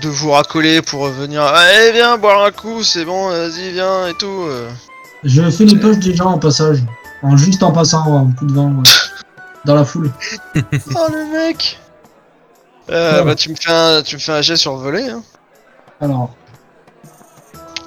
[0.02, 1.42] de vous racoler pour venir.
[1.44, 4.46] Allez viens boire un coup, c'est bon, vas-y viens et tout.
[4.50, 4.70] euh.
[5.24, 6.80] Je fais les poches des gens en passage.
[7.24, 8.70] En juste en passant un coup de vent.
[8.72, 8.84] ouais.
[9.64, 10.12] Dans la foule.
[10.96, 11.80] Oh le mec
[12.90, 13.26] euh, Ouais.
[13.26, 15.24] Bah tu me fais un, tu me fais un jet sur le volet hein.
[16.02, 16.34] Alors.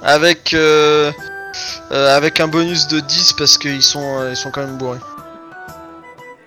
[0.03, 1.11] Avec euh,
[1.91, 4.99] euh, avec un bonus de 10 parce qu'ils sont euh, ils sont quand même bourrés.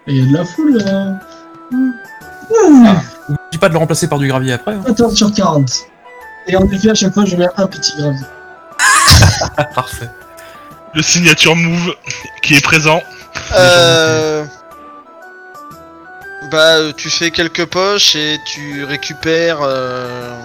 [0.06, 0.82] Et il y a de la foule.
[0.86, 1.12] Euh...
[3.50, 4.74] Dis pas de le remplacer par du gravier après.
[4.74, 4.82] hein.
[4.86, 5.70] 14 sur 40.
[6.48, 8.26] Et en effet, à chaque fois, je mets un petit gravier.
[9.74, 10.08] Parfait.
[10.94, 11.94] Le signature move
[12.42, 13.00] qui est présent.
[13.54, 14.44] Euh...
[16.52, 20.38] Bah tu fais quelques poches et tu récupères euh...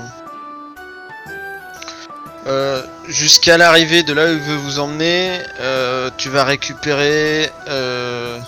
[2.47, 8.39] euh, jusqu'à l'arrivée de là où il veut vous emmener, euh, tu vas récupérer euh...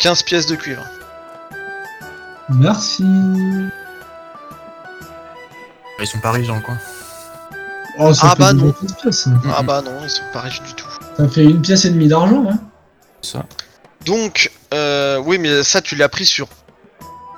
[0.00, 0.82] 15 pièces de cuivre.
[2.48, 3.04] Merci.
[6.00, 6.78] Ils sont pas riches dans le coin.
[7.98, 8.74] Oh, ça Ah bah non.
[9.54, 10.88] Ah bah non, ils sont pas riches du tout.
[11.18, 12.58] Ça fait une pièce et demie d'argent, hein.
[13.20, 13.44] Ça.
[14.04, 16.48] Donc, euh, oui, mais ça, tu l'as pris sur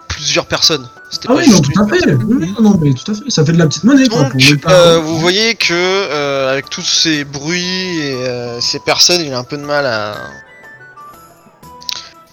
[0.09, 0.89] plusieurs personnes.
[1.11, 2.15] C'était Ah pas oui, non, tout à fait.
[2.15, 3.31] Oui, non, mais tout à fait.
[3.31, 4.23] Ça fait de la petite monnaie, quoi.
[4.25, 9.33] Donc, euh, vous voyez que euh, avec tous ces bruits et euh, ces personnes, il
[9.33, 10.15] a un peu de mal à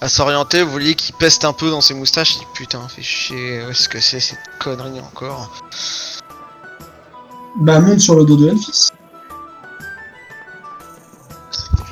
[0.02, 0.64] à s'orienter.
[0.64, 2.36] Vous voyez qu'il peste un peu dans ses moustaches.
[2.36, 3.64] Il dit putain, fait chier.
[3.66, 5.52] Où est-ce que c'est cette connerie encore?
[7.60, 8.90] Bah, monte sur le dos de Elfis.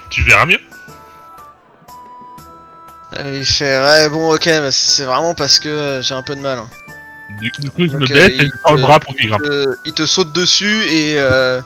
[0.09, 0.59] Tu verras mieux.
[3.17, 6.35] Euh, Il fait ouais bon ok, mais c'est vraiment parce que euh, j'ai un peu
[6.35, 6.59] de mal.
[6.59, 6.69] hein.
[7.39, 9.41] Du, coup, je me baisse et il- je prends le euh, bras pour qu'il grimpe.
[9.45, 11.61] Euh, il te saute dessus et euh,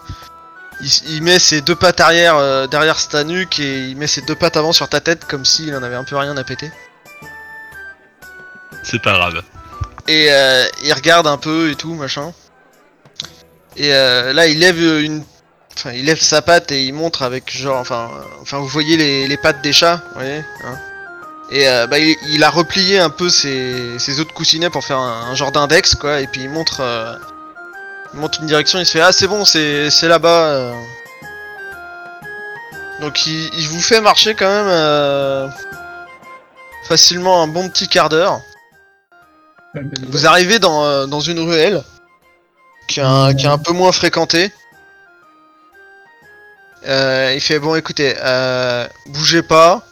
[1.08, 4.36] il, met ses deux pattes arrière euh, derrière ta nuque et il met ses deux
[4.36, 6.70] pattes avant sur ta tête comme s'il en avait un peu rien à péter.
[8.84, 9.42] C'est pas grave.
[10.08, 12.34] Et euh, il regarde un peu et tout machin.
[13.78, 15.24] Et euh, là il lève une,
[15.78, 18.98] enfin il lève sa patte et il montre avec genre, enfin, euh, enfin vous voyez
[18.98, 20.44] les, les pattes des chats, vous voyez.
[20.66, 20.78] Hein
[21.54, 25.36] et euh, bah, il, a replié un peu ses, ses autres coussinets pour faire un,
[25.36, 26.20] genre d'index quoi.
[26.20, 27.16] Et puis il montre, euh,
[28.16, 28.80] montre une direction.
[28.80, 30.48] Il se fait ah c'est bon, c'est là-bas.
[30.48, 30.74] euh.
[33.02, 35.52] Donc il, vous fait marcher quand même
[36.88, 38.42] facilement un bon petit quart d'heure.
[40.10, 41.84] Vous arrivez dans, une ruelle
[42.88, 44.52] qui est, un, peu moins fréquentée.
[46.84, 48.16] Il fait bon écoutez,
[49.06, 49.86] bougez pas.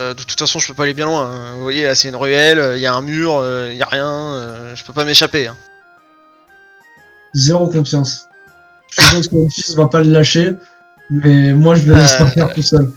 [0.00, 1.30] Euh, de toute façon je peux pas aller bien loin.
[1.30, 1.54] hein.
[1.56, 4.08] Vous voyez là c'est une ruelle, il y a un mur, il y a rien,
[4.34, 5.48] euh, je peux pas m'échapper.
[5.48, 5.56] hein.
[7.34, 8.26] Zéro confiance.
[8.90, 10.52] Je pense que Elfis va pas le lâcher.
[11.10, 12.92] Mais moi, je le laisse Euh, pas faire tout seul.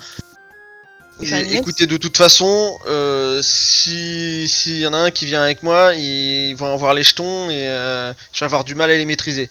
[1.22, 5.64] Et- écoutez de toute façon, euh, si s'il y en a un qui vient avec
[5.64, 9.06] moi, ils vont avoir les jetons et euh, je vais avoir du mal à les
[9.06, 9.50] maîtriser.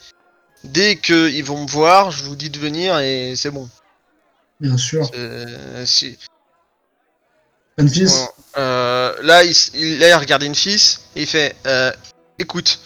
[0.64, 3.68] Dès que ils vont me voir, je vous dis de venir et c'est bon.
[4.60, 5.08] Bien sûr.
[5.14, 6.18] Euh, si,
[8.56, 11.92] Euh, là, il, il, là, il regarde une fils et il fait euh,
[12.40, 12.80] Écoute,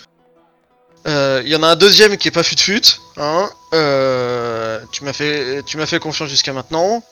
[1.07, 2.99] euh, il y en a un deuxième qui est pas fut-fut.
[3.17, 7.05] Hein, euh, tu m'as fait, tu m'as fait confiance jusqu'à maintenant.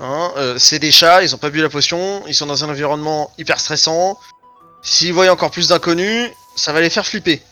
[0.00, 2.68] Hein, euh, c'est des chats, ils ont pas bu la potion, ils sont dans un
[2.68, 4.18] environnement hyper stressant.
[4.82, 7.42] S'ils voient encore plus d'inconnus, ça va les faire flipper.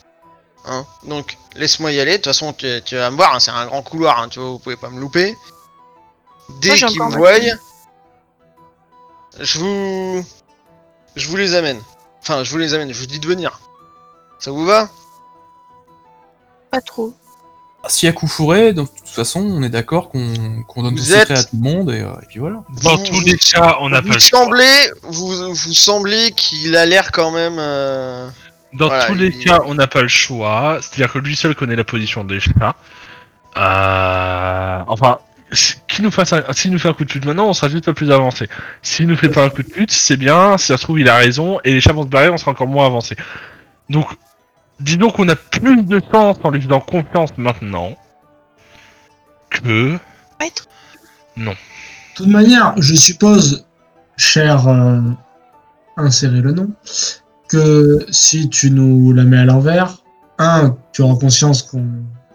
[0.65, 2.11] Hein, donc, laisse-moi y aller.
[2.11, 4.39] De toute façon, tu, tu vas me voir, hein, c'est un grand couloir, hein, tu
[4.39, 5.37] vois, vous pouvez pas me louper.
[6.61, 7.39] Dès qu'ils me voient.
[9.39, 10.25] Je vous...
[11.15, 11.79] Je vous les amène.
[12.21, 13.59] Enfin, je vous les amène, je vous dis de venir.
[14.39, 14.89] Ça vous va?
[16.71, 17.13] Pas trop.
[17.87, 20.99] Si à coup fourré, donc, de toute façon, on est d'accord qu'on qu'on donne Vous
[20.99, 22.63] tout secret êtes- à tout le monde et, euh, et puis voilà.
[22.83, 24.39] Dans Vous- tous les cas, on n'a pas Vous le choix.
[24.39, 27.55] semblez, vous, vous semblez qu'il a l'air quand même...
[27.57, 28.27] euh,
[28.73, 30.79] Dans Voilà, tous les il- cas, on n'a pas le choix.
[30.81, 32.75] C'est-à-dire que lui seul connaît la position des chats.
[33.55, 34.83] Euh...
[34.87, 35.19] Enfin,
[35.51, 36.43] s- qui nous fasse un...
[36.53, 38.47] s'il nous fait un coup de pute maintenant, on sera juste pas plus avancé.
[38.81, 40.57] S'il nous fait pas un coup de pute, c'est bien.
[40.57, 42.51] Si ça se trouve, il a raison et les chats vont se barrer, on sera
[42.51, 43.15] encore moins avancé.
[43.89, 44.07] Donc,
[44.79, 47.97] disons qu'on a plus de chance en lui faisant confiance maintenant
[49.49, 49.97] que...
[50.39, 50.65] Maître
[51.37, 51.51] De
[52.15, 53.65] toute manière, je suppose,
[54.17, 54.99] cher euh,
[55.97, 56.69] insérer le nom,
[57.47, 59.97] que si tu nous la mets à l'envers,
[60.37, 61.87] un, tu auras conscience qu'on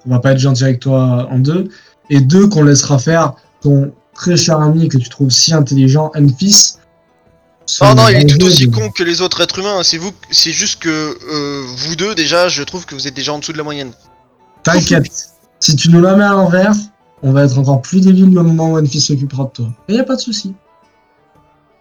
[0.03, 1.69] qu'on va pas être gentil avec toi en deux,
[2.11, 6.75] et deux, qu'on laissera faire ton très cher ami que tu trouves si intelligent, Enfis.
[7.81, 9.79] Non, non, il est tout aussi de- con que les autres êtres humains.
[9.79, 9.83] hein.
[9.85, 13.33] C'est vous, c'est juste que euh, vous deux, déjà, je trouve que vous êtes déjà
[13.33, 13.93] en dessous de la moyenne.
[14.65, 15.11] T'inquiète,
[15.61, 16.73] si tu nous la mets à l'envers,
[17.23, 19.67] on va être encore plus débile le moment où Enfis s'occupera de toi.
[19.89, 20.55] Et y a pas de souci.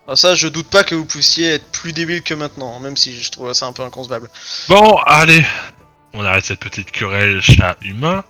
[0.08, 3.20] Alors ça, je doute pas que vous puissiez être plus débile que maintenant, même si
[3.20, 4.30] je trouve ça un peu inconcevable.
[4.70, 5.44] Bon, allez,
[6.14, 8.24] on arrête cette petite querelle chat-humain.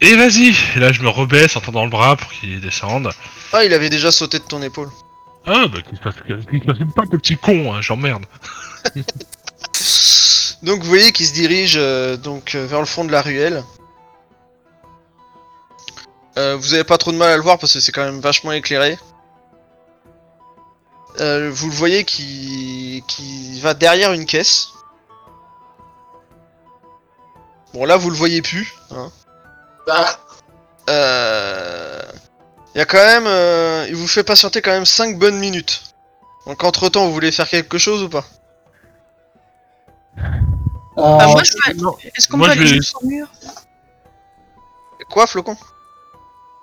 [0.00, 3.10] Et vas-y, et là je me rebaisse en tendant le bras pour qu'il descende.
[3.52, 4.90] Ah, il avait déjà sauté de ton épaule.
[5.46, 6.14] Ah bah qu'il se passe,
[6.50, 6.78] qu'il se passe?
[6.94, 8.26] Pas le petit con, hein, j'emmerde.
[10.62, 13.62] Donc vous voyez qu'il se dirige euh, donc euh, vers le fond de la ruelle.
[16.38, 18.20] Euh, vous avez pas trop de mal à le voir parce que c'est quand même
[18.20, 18.98] vachement éclairé.
[21.18, 24.68] Vous le voyez qui qui va derrière une caisse.
[27.72, 28.74] Bon là vous le voyez plus.
[28.90, 29.10] Hein.
[30.88, 32.02] Euh,
[32.74, 35.82] Il y a quand même, euh, il vous fait patienter quand même 5 bonnes minutes.
[36.46, 38.24] Donc entre temps vous voulez faire quelque chose ou pas?
[40.96, 41.94] Bah, moi, je non.
[42.14, 43.26] Est-ce qu'on Moi, peut je aller vais- jusqu'au mur?
[45.10, 45.56] Quoi flocon?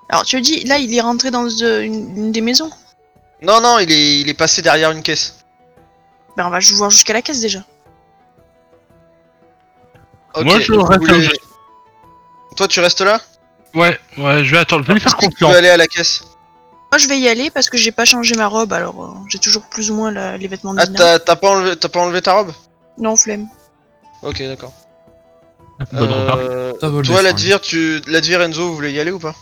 [0.09, 2.69] Alors, tu dit, là, il est rentré dans euh, une, une des maisons.
[3.41, 5.43] Non non il est il est passé derrière une caisse.
[6.37, 7.59] Ben, on va voir jusqu'à la caisse déjà.
[10.35, 11.29] Ok, Moi, je vous reste voulez-
[12.55, 13.19] Toi, tu restes là
[13.73, 16.23] Ouais, ouais, je vais attendre, je vais lui faire Tu peux aller à la caisse.
[16.91, 19.39] Moi, je vais y aller parce que j'ai pas changé ma robe, alors euh, j'ai
[19.39, 20.97] toujours plus ou moins la- les vêtements de Ah, Nina.
[20.99, 22.51] t'as t'as pas, enlevé- t'as pas enlevé ta robe
[22.99, 23.47] Non, flemme.
[24.21, 24.73] Ok, d'accord.
[25.91, 26.39] Bonne remarque.
[26.39, 27.99] Euh, Ça vole toi, des Ladvir, tu...
[28.07, 29.33] Ladvir, Enzo, vous voulez y aller ou pas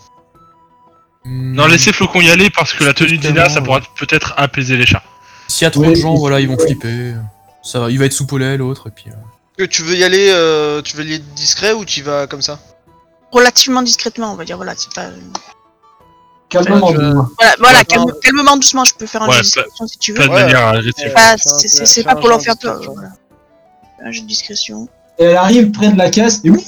[1.23, 1.53] Hmm.
[1.53, 4.87] Non, laissez Flocon y aller parce que la tenue d'Ina, ça pourra peut-être apaiser les
[4.87, 5.03] chats.
[5.47, 7.13] S'il y a trop de gens, voilà, ils vont flipper.
[7.61, 9.05] Ça va, il va être sous poulet, l'autre, et puis.
[9.09, 9.13] euh,
[9.55, 12.41] Que tu veux y aller, euh, tu veux y aller discret ou tu vas comme
[12.41, 12.57] ça
[13.31, 15.07] Relativement discrètement, on va dire, voilà, c'est pas...
[16.49, 17.29] Calmement, dis-moi.
[17.39, 20.11] Voilà, voilà calme- calmement, doucement, je peux faire un Ouais, jeu de discrétion si tu
[20.13, 20.27] veux.
[20.27, 21.11] Pas Ouais.
[21.13, 22.81] Pas- c'est- pas pour leur faire peur.
[22.93, 23.09] voilà.
[24.03, 24.89] Un jeu de discrétion.
[25.17, 26.65] Et elle arrive près de la caisse et ouf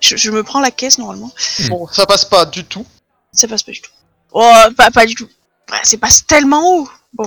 [0.00, 1.32] Je, je me prends la caisse normalement.
[1.68, 2.86] Bon, ça passe pas du tout.
[3.32, 3.90] Ça passe pas du tout.
[4.32, 5.28] Oh, pas, pas du tout.
[5.72, 6.88] Ouais, c'est pas tellement haut.
[7.18, 7.26] Il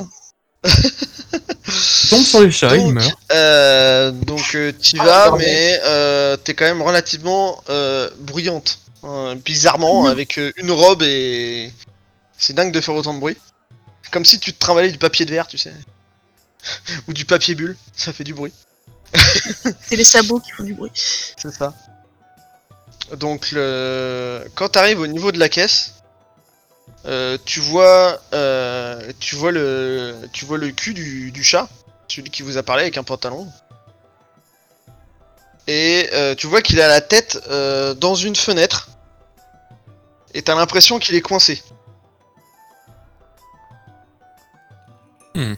[2.09, 3.17] tombe sur les chats, il Donc, meurt.
[3.31, 8.79] Euh, donc euh, t'y Ah, vas, mais euh, t'es quand même relativement euh, bruyante.
[9.03, 10.09] hein, bizarrement, Mhm.
[10.09, 11.71] avec euh, une robe et...
[12.37, 13.37] C'est dingue de faire autant de bruit.
[14.03, 15.73] C'est Comme si tu te travaillais du papier de verre, tu sais.
[17.07, 18.53] Ou du papier bulle, ça fait du bruit.
[19.81, 20.91] C'est les sabots qui font du bruit.
[20.93, 21.73] C'est ça.
[23.17, 24.43] Donc le...
[24.55, 25.93] quand t'arrives au niveau de la caisse,
[27.05, 31.67] euh, tu vois, euh, tu vois le, tu vois le cul du, du chat,
[32.07, 33.47] celui qui vous a parlé avec un pantalon.
[35.67, 38.89] Et euh, tu vois qu'il a la tête euh, dans une fenêtre.
[40.33, 41.63] Et t'as l'impression qu'il est coincé.
[45.35, 45.53] Hmm.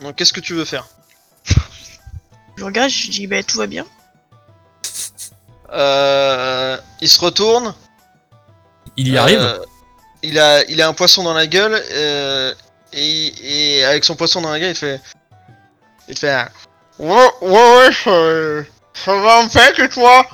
[0.00, 0.88] Donc qu'est-ce que tu veux faire?
[2.56, 3.86] Je regarde, je dis, bah tout va bien.
[5.72, 7.74] Euh, Il se retourne.
[8.96, 9.58] Il y arrive Euh,
[10.22, 12.54] il, a, il a un poisson dans la gueule euh,
[12.92, 15.00] et, et avec son poisson dans la gueule, il fait.
[16.08, 16.48] Il fait un.
[16.98, 20.26] Ouais, ouais, ouais, ça, ça va un fait que toi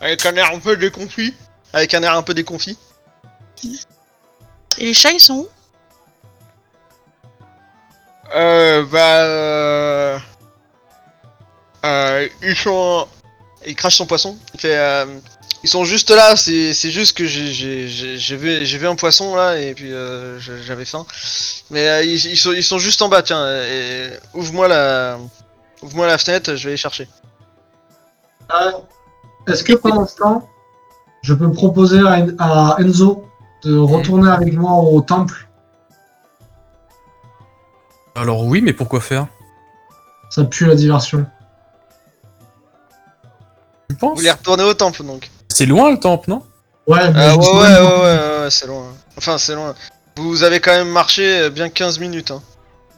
[0.00, 1.34] Avec un air un peu déconfit.
[1.72, 2.78] Avec un air un peu déconfit.
[4.78, 5.48] Et les chats, ils sont où?
[8.34, 9.20] Euh, bah.
[9.24, 10.18] Euh,
[11.84, 13.06] euh, ils sont.
[13.66, 14.36] Il crache son poisson.
[14.54, 14.76] Il fait.
[14.76, 15.06] euh,
[15.64, 20.40] ils sont juste là, c'est juste que j'ai- vu, un poisson là et puis euh,
[20.40, 21.06] j'avais faim.
[21.70, 23.46] Mais euh, ils, ils sont, ils sont juste en bas, tiens.
[24.34, 25.18] Ouvre-moi la,
[25.80, 27.08] ouvre-moi la fenêtre, je vais les chercher.
[28.52, 28.72] Euh,
[29.46, 30.48] Est-ce que pendant ce temps,
[31.22, 32.00] je peux proposer
[32.40, 33.28] à Enzo
[33.62, 35.48] de retourner avec moi au temple?
[38.16, 39.28] Alors oui, mais pourquoi faire?
[40.28, 41.24] Ça pue la diversion.
[43.94, 46.42] Tu Vous voulez retourner au temple donc C'est loin le temple, non?
[46.86, 48.84] Ouais, je ouais, ouais, ouais, ouais, ouais, ouais, c'est loin.
[49.16, 49.74] Enfin, c'est loin.
[50.16, 52.30] Vous avez quand même marché euh, bien 15 minutes.
[52.32, 52.42] Hein.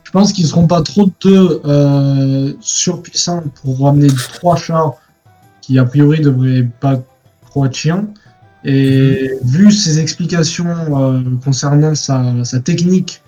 [0.04, 4.94] Je pense qu'ils seront pas trop deux euh, surpuissants pour ramener trois chats
[5.60, 6.96] qui a priori devraient pas
[7.50, 8.06] trop être chiants.
[8.64, 13.22] Et vu ses explications euh, concernant sa, sa technique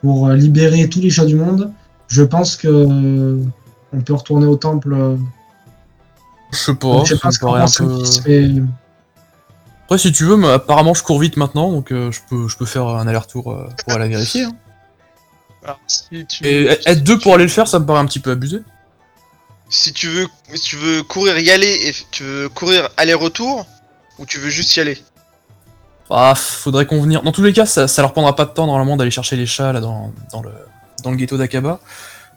[0.00, 1.70] pour euh, libérer tous les chats du monde,
[2.08, 3.42] Je pense que euh,
[3.92, 4.96] on peut retourner au temple.
[6.52, 8.62] Je sais pas, je ce qu'on paraît un pense, peu...
[9.84, 12.56] Après, si tu veux, mais apparemment, je cours vite maintenant, donc euh, je, peux, je
[12.56, 14.44] peux faire un aller-retour euh, pour aller vérifier.
[14.44, 14.52] hein.
[15.64, 18.20] Alors, si tu, Et être deux pour aller le faire, ça me paraît un petit
[18.20, 18.60] peu abusé.
[19.70, 23.66] si tu veux, si tu veux courir y aller et tu veux courir aller-retour
[24.18, 25.02] ou tu veux juste y aller?
[26.10, 27.22] Ah, faudrait convenir.
[27.22, 29.46] Dans tous les cas, ça, ça leur prendra pas de temps normalement d'aller chercher les
[29.46, 30.52] chats là dans, dans le
[31.04, 31.80] dans le ghetto d'Akaba.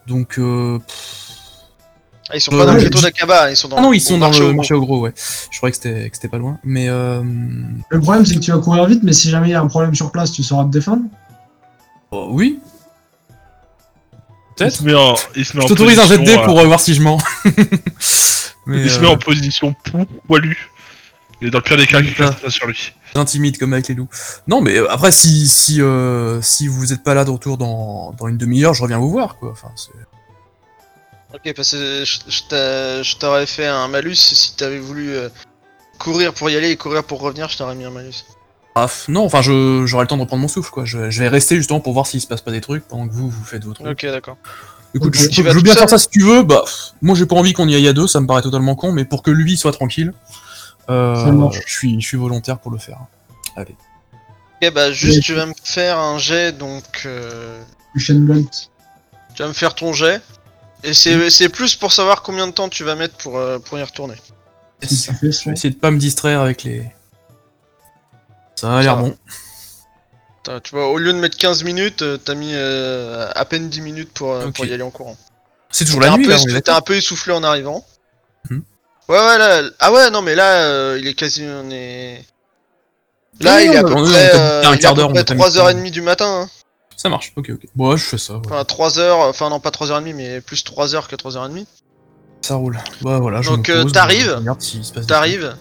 [0.07, 0.79] Donc, euh...
[0.79, 1.30] pff.
[2.31, 3.75] Ah, ils sont Euh, pas dans le je- d'Akaba, ils sont dans.
[3.77, 5.13] ah non, ils sont dans marché le au marché au gros, ouais.
[5.51, 5.77] Je croyais que
[6.13, 7.21] c'était pas loin, mais euh...
[7.89, 9.67] le problème c'est que tu vas courir vite, mais si jamais il y a un
[9.67, 11.03] problème sur place, tu sauras te défendre.
[12.11, 12.59] oh, oui.
[13.33, 14.75] Il Peut-être.
[14.75, 16.63] se met en, il se met Je en t'autorise un jet de position, pour euh,
[16.63, 17.17] euh, voir si je mens.
[18.65, 20.69] mais Il se euh, met en position pou, poilu.
[21.41, 22.49] Et dans le pire des cas, Ah.
[22.49, 22.93] sur lui.
[23.15, 24.09] intimide comme avec les loups.
[24.47, 28.27] Non, mais après, si si euh, si vous êtes pas là de retour dans, dans
[28.27, 29.49] une demi-heure, je reviens vous voir, quoi.
[29.51, 29.89] Enfin, c'est...
[31.33, 35.29] Ok, parce que je, je t'a- je t'aurais fait un malus si t'avais voulu euh,
[35.97, 38.25] courir pour y aller et courir pour revenir, je t'aurais mis un malus.
[38.75, 40.85] Ah, non, enfin, je, j'aurai le temps de reprendre mon souffle, quoi.
[40.85, 43.13] Je, je vais rester justement pour voir s'il se passe pas des trucs pendant que
[43.13, 43.87] vous, vous faites vos trucs.
[43.87, 44.37] Ok, d'accord.
[44.93, 46.43] Écoute, je, Tu je vas veux bien faire ça si tu veux.
[46.43, 46.63] Bah,
[47.01, 49.05] moi, j'ai pas envie qu'on y aille à deux, ça me paraît totalement con, mais
[49.05, 50.13] pour que lui soit tranquille,
[50.89, 52.97] euh, je suis, je suis volontaire pour le faire.
[53.55, 53.75] Allez.
[54.61, 57.61] Ok, bah juste tu vas me faire un jet, donc euh,
[57.95, 60.21] tu vas me faire ton jet.
[60.83, 63.77] Et c'est c'est plus pour savoir combien de temps tu vas mettre pour, euh, pour
[63.77, 64.15] y retourner.
[64.81, 65.11] Fais Je
[65.45, 66.83] vais essayer de pas me distraire avec les.
[68.55, 69.15] Ça a l'air bon.
[70.63, 73.81] Tu vois, au lieu de mettre 15 minutes, euh, t'as mis euh, à peine 10
[73.81, 75.15] minutes pour, euh, pour y aller en courant.
[75.69, 77.43] C'est toujours la un, nuit, peu là, essou- on est t'es un peu essoufflé en
[77.43, 77.85] arrivant.
[78.49, 78.63] Mhm.
[79.07, 79.61] Ouais, ouais, là.
[79.79, 81.43] Ah ouais, non, mais là, euh, il est quasi.
[81.45, 82.25] On est.
[83.39, 85.47] Là, il est à peu près, euh, un quart d'heure, on près t'a mis le
[85.47, 86.43] 3h30 du matin.
[86.43, 86.49] Hein.
[87.01, 87.61] Ça marche, ok, ok.
[87.73, 88.41] Bon, ouais, je fais ça, ouais.
[88.45, 91.65] Enfin, 3h, enfin non, pas 3h30, mais plus 3h que 3h30.
[92.43, 92.77] Ça roule.
[93.01, 94.39] Bah voilà, je Donc, euh, t'arrives,
[95.07, 95.55] T'arrives,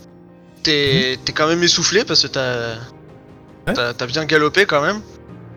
[0.62, 2.74] t'es t'es quand même essoufflé parce que t'as.
[3.66, 3.72] Ouais.
[3.72, 5.00] t'as bien galopé quand même.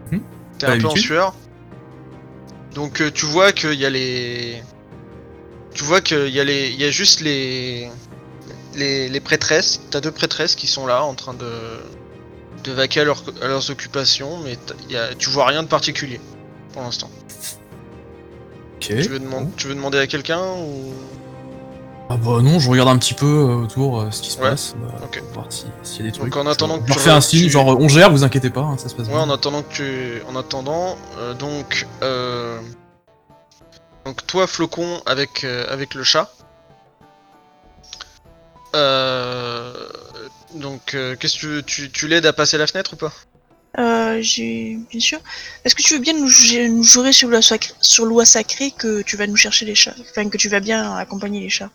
[0.10, 0.22] Mhm.
[0.58, 1.36] T'es un peu en sueur.
[2.74, 4.64] Donc euh, tu vois qu'il y a les,
[5.74, 7.90] tu vois qu'il y a les, il y a juste les,
[8.74, 9.82] les, les prêtresses.
[9.92, 11.52] T'as deux prêtresses qui sont là en train de
[12.64, 14.58] de vaquer à, leur- à leurs occupations, mais
[14.90, 16.20] y a, tu vois rien de particulier
[16.72, 17.10] pour l'instant.
[18.80, 20.94] Tu veux demander, tu veux demander à quelqu'un ou?
[22.10, 24.50] Ah bah non, je regarde un petit peu euh, autour euh, ce qui se Ouais,
[24.50, 25.66] passe, bah, pour voir si-
[25.98, 26.26] y a des trucs.
[26.34, 27.88] Donc, en attendant je, que je leur tu fais un re- signe, tu- genre on
[27.88, 29.22] gère, vous inquiétez pas, hein, ça se passe Ouais, bien.
[29.22, 32.60] en attendant que tu, en attendant, euh, donc, euh...
[34.06, 36.30] donc toi, flocon avec euh, avec le chat.
[38.76, 39.74] Euh...
[40.54, 43.12] Donc, euh, qu'est-ce que tu, veux- tu, tu l'aides à passer la fenêtre ou pas
[43.80, 45.20] Euh, j'ai bien sûr.
[45.66, 48.72] Est-ce que tu veux bien nous, ju- nous jurer sur loi, sacrée, sur loi sacrée
[48.72, 51.72] que tu vas nous chercher les chats Enfin, que tu vas bien accompagner les chats?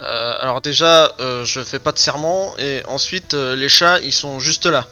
[0.00, 4.12] Euh, Alors déjà, euh, je fais pas de serment et ensuite euh, les chats, ils
[4.12, 4.86] sont juste là.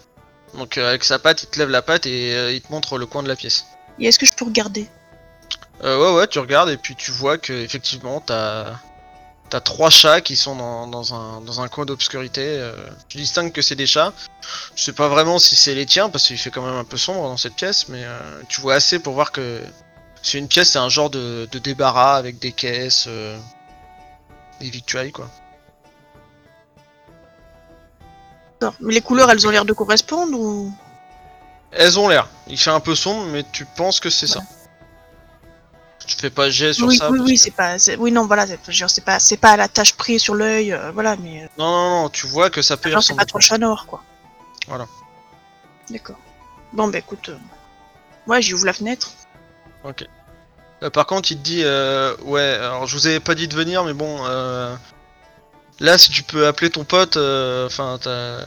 [0.54, 3.22] Donc avec sa patte, il te lève la patte et il te montre le coin
[3.22, 3.64] de la pièce.
[3.98, 4.86] Et est-ce que je peux regarder?
[5.82, 8.72] Euh, ouais, ouais, tu regardes et puis tu vois que effectivement t'as
[9.54, 12.42] t'as trois chats qui sont dans, dans un dans un coin d'obscurité.
[12.44, 12.74] euh,
[13.08, 14.12] tu distingues que c'est des chats.
[14.74, 16.96] Je sais pas vraiment si c'est les tiens parce qu'il fait quand même un peu
[16.96, 19.62] sombre dans cette pièce, mais euh, tu vois assez pour voir que
[20.22, 23.38] c'est une pièce, c'est un genre de, de débarras avec des caisses, euh,
[24.58, 25.30] des victuailles quoi.
[28.80, 30.72] Mais les couleurs, elles ont l'air de correspondre ou?
[31.70, 32.26] Elles ont l'air.
[32.48, 34.40] Il fait un peu sombre, mais tu penses que c'est ça.
[36.06, 37.10] Tu fais pas jet sur Oui, ça.
[37.10, 37.76] oui, oui, que- c'est pas.
[37.98, 41.16] Oui, non, voilà, c'est pas, c'est pas à la tache prise sur l'œil, euh, voilà,
[41.16, 41.44] mais.
[41.44, 43.42] euh, Non, non, non, tu vois que ça peut y genre, c'est pas trop le
[43.44, 44.02] chat noir, quoi.
[44.68, 44.86] Voilà.
[45.90, 46.18] D'accord.
[46.72, 47.28] Bon, bah écoute.
[47.30, 47.38] euh,
[48.26, 49.10] Ouais, j'ouvre la fenêtre.
[50.82, 51.62] Euh, par contre, il te dit,
[52.24, 54.22] ouais, alors je vous avais pas dit de venir, mais bon,
[55.80, 58.38] là, si tu peux appeler ton pote, enfin, t'as,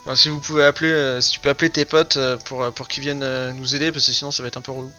[0.00, 3.50] enfin, si vous pouvez appeler, si tu peux appeler tes potes pour pour qu'ils viennent
[3.52, 4.92] nous aider, parce que sinon ça va être un peu relou.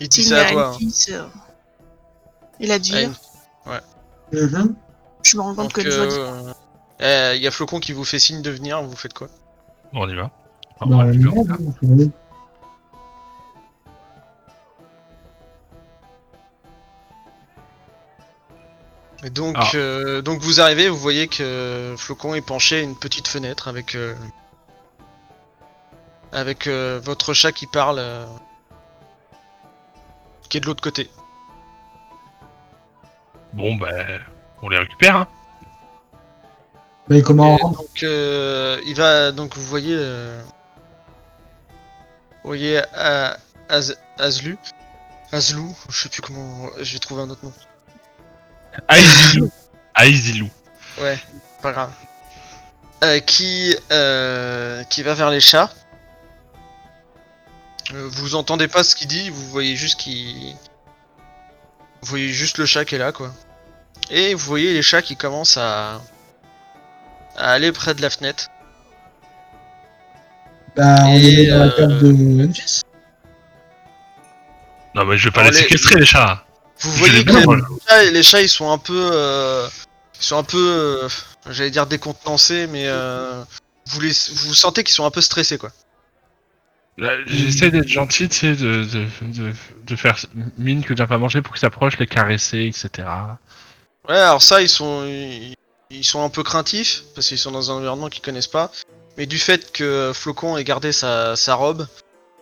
[0.00, 0.76] Il dit ça a à toi.
[0.80, 0.90] une hein.
[0.92, 1.18] fille,
[2.60, 2.92] Il a dit.
[3.66, 3.80] Ah,
[4.32, 4.74] une- Mhm.
[5.22, 6.12] Je me rends compte Donc, que je vois.
[6.12, 6.52] euh,
[7.02, 8.82] euh, il y a Flocon qui vous fait signe de venir.
[8.82, 9.28] Vous faites quoi?
[9.92, 10.30] Bon, on y va.
[10.80, 12.08] Bah, ouais.
[19.24, 19.70] Et donc, Ah.
[19.74, 23.96] euh, donc vous arrivez, vous voyez que Flocon est penché à une petite fenêtre avec
[23.96, 24.14] euh,
[26.32, 28.24] avec euh, votre chat qui parle, euh,
[30.48, 31.10] qui est de l'autre côté.
[33.52, 34.20] Bon, ben,
[34.62, 35.28] on les récupère, hein.
[37.08, 40.42] Mais comment Et donc euh, il va, donc vous voyez, euh,
[42.44, 43.32] voyez euh,
[43.70, 44.58] Az- Azlu.
[45.32, 46.68] Azlou, je sais plus comment.
[46.80, 47.52] Je vais trouver un autre nom.
[48.90, 49.50] Aizilou.
[49.96, 50.50] Aizilou.
[51.00, 51.18] Ouais,
[51.62, 51.92] pas grave.
[53.04, 55.70] Euh, qui, euh, qui va vers les chats.
[57.94, 60.54] Euh, vous entendez pas ce qu'il dit, vous voyez juste qu'il.
[62.02, 63.32] Vous voyez juste le chat qui est là, quoi.
[64.10, 66.00] Et vous voyez les chats qui commencent à.
[67.36, 68.48] à aller près de la fenêtre.
[70.76, 72.82] Bah, on Et, est dans la euh, cave de Memphis.
[74.94, 76.44] Non, mais je vais pas les séquestrer, les chats.
[76.80, 77.42] Vous Je voyez les que les
[77.88, 79.10] chats, les chats, ils sont un peu.
[79.12, 79.68] euh,
[80.20, 80.58] ils sont un peu.
[81.04, 81.08] euh,
[81.50, 82.84] J'allais dire décontenancés, mais.
[82.86, 83.42] euh,
[83.86, 85.70] vous, les, vous sentez qu'ils sont un peu stressés, quoi.
[86.98, 89.52] Là, J'essaie d'être gentil, tu sais, de, de, de,
[89.86, 90.16] de faire
[90.58, 93.08] mine que j'ai pas mangé pour qu'ils s'approchent, les caresser, etc.
[94.08, 95.54] Ouais, alors ça, ils sont, ils,
[95.90, 98.72] ils sont un peu craintifs parce qu'ils sont dans un environnement qu'ils connaissent pas.
[99.16, 101.86] Mais du fait que Flocon ait gardé sa, sa robe,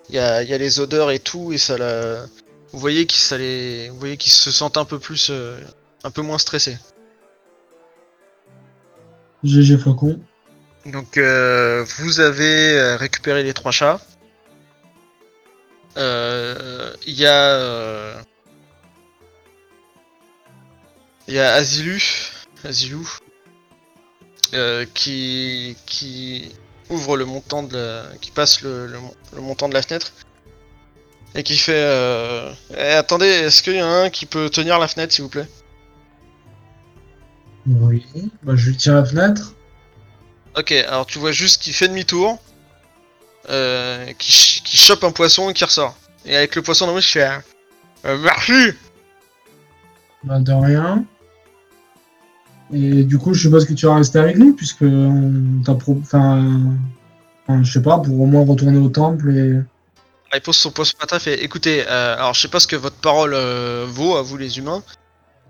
[0.09, 2.25] il y a, il y a les odeurs et tout, et ça la...
[2.73, 3.91] Vous voyez qu'ils ça les...
[3.91, 5.59] vous voyez qu'ils se sentent un peu plus, euh,
[6.03, 6.79] un peu moins stressés.
[9.45, 10.19] GG Flocon.
[10.87, 14.01] Donc euh, vous avez euh, récupéré les trois chats.
[15.97, 18.15] Euh, Il y a, euh,
[21.29, 22.03] il y a Azilu,
[22.65, 23.09] Azilou,
[24.55, 26.53] euh, qui qui
[26.91, 30.13] ouvre le montant de la, qui passe le, le, mon- le montant de la fenêtre
[31.35, 31.73] et qui fait.
[31.77, 35.25] Euh, Eh, attendez, est-ce qu'il y en a un qui peut tenir la fenêtre, s'il
[35.25, 35.49] vous plaît?
[37.67, 38.07] Oui.
[38.43, 39.55] Bah, je lui tire la fenêtre.
[40.57, 42.39] Ok, alors tu vois juste qu'il fait demi-tour,
[43.49, 45.97] euh, qui, ch- qui chope un poisson et qui ressort.
[46.25, 47.29] Et avec le poisson dans bouche, je fais
[48.05, 48.73] euh, Merci
[50.25, 51.05] Bah, de rien.
[52.73, 55.97] Et du coup, je suppose que tu vas rester avec nous, puisque on t'a pro...
[56.03, 56.45] Enfin,
[57.47, 59.61] enfin, je sais pas, pour au moins retourner au temple et...
[60.35, 62.77] Il pose son poisson patin et fait Écoutez, euh, alors je sais pas ce que
[62.77, 64.83] votre parole euh, vaut à vous les humains,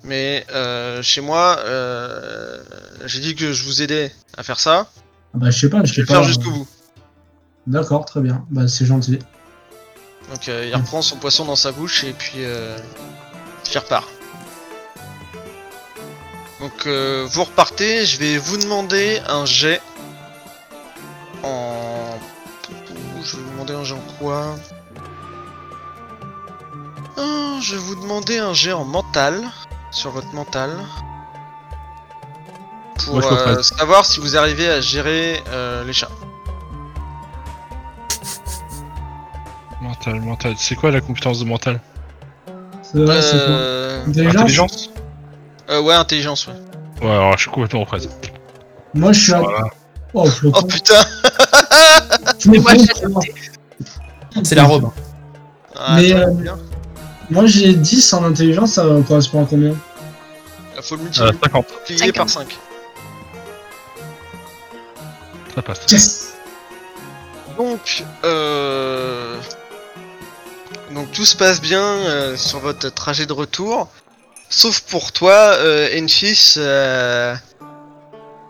[0.05, 2.59] mais euh, chez moi, euh,
[3.07, 4.89] j'ai dit que je vous aidais à faire ça,
[5.35, 6.13] Ah bah, je sais pas, je je vais sais le pas.
[6.15, 6.69] faire jusqu'au bout.
[7.67, 8.45] D'accord, très bien.
[8.51, 9.19] Bah, c'est gentil.
[10.31, 12.77] Donc euh, il reprend son poisson dans sa bouche et puis euh,
[13.73, 14.09] il repart.
[16.61, 19.81] Donc euh, vous repartez, je vais vous demander un jet
[21.43, 22.19] en...
[23.23, 24.57] Je vais vous demander un jet en quoi?
[27.17, 29.43] Ah, Je vais vous demander un jet en mental,
[29.91, 30.77] sur votre mental.
[33.05, 35.43] Pour euh, savoir si vous arrivez à gérer
[35.85, 36.11] les chats.
[39.81, 40.55] Mental, mental.
[40.59, 41.81] C'est quoi la compétence de mental
[42.83, 44.91] C'est vrai, c'est quoi Euh, Intelligence Intelligence
[45.69, 46.55] euh, ouais, intelligence, ouais.
[47.03, 48.09] Ouais, alors je suis complètement représent.
[48.95, 49.41] Moi, je suis à...
[49.41, 49.65] Voilà.
[50.15, 50.95] Oh, Oh putain.
[54.45, 54.91] C'est la robe.
[55.75, 56.31] Ah, Mais, euh.
[57.31, 59.75] Moi, j'ai 10 en intelligence, ça correspond à combien
[60.81, 61.67] Faut le Euh, multiplier 50.
[62.15, 62.59] par 5.
[65.55, 65.81] Ça passe.
[65.91, 66.35] Yes
[67.59, 69.37] Donc, euh...
[70.91, 73.89] Donc tout se passe bien euh, sur votre trajet de retour.
[74.49, 77.35] Sauf pour toi, euh, Enfis, euh,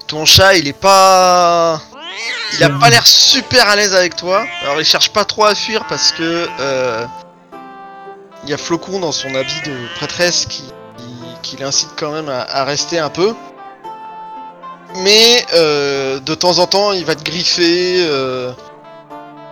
[0.06, 1.80] ton chat il est pas...
[2.52, 4.44] Il a pas l'air super à l'aise avec toi.
[4.62, 6.48] Alors il cherche pas trop à fuir parce que...
[8.44, 12.98] Il y a Flocon dans son habit de prêtresse qui, l'incite quand même à, rester
[12.98, 13.34] un peu.
[14.98, 18.06] Mais de temps en temps il va te griffer.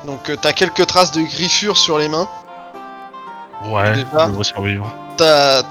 [0.07, 2.29] donc t'as quelques traces de griffures sur les mains.
[3.65, 4.31] Ouais, Déjà.
[4.39, 4.95] je survivre.
[5.17, 5.63] T'as...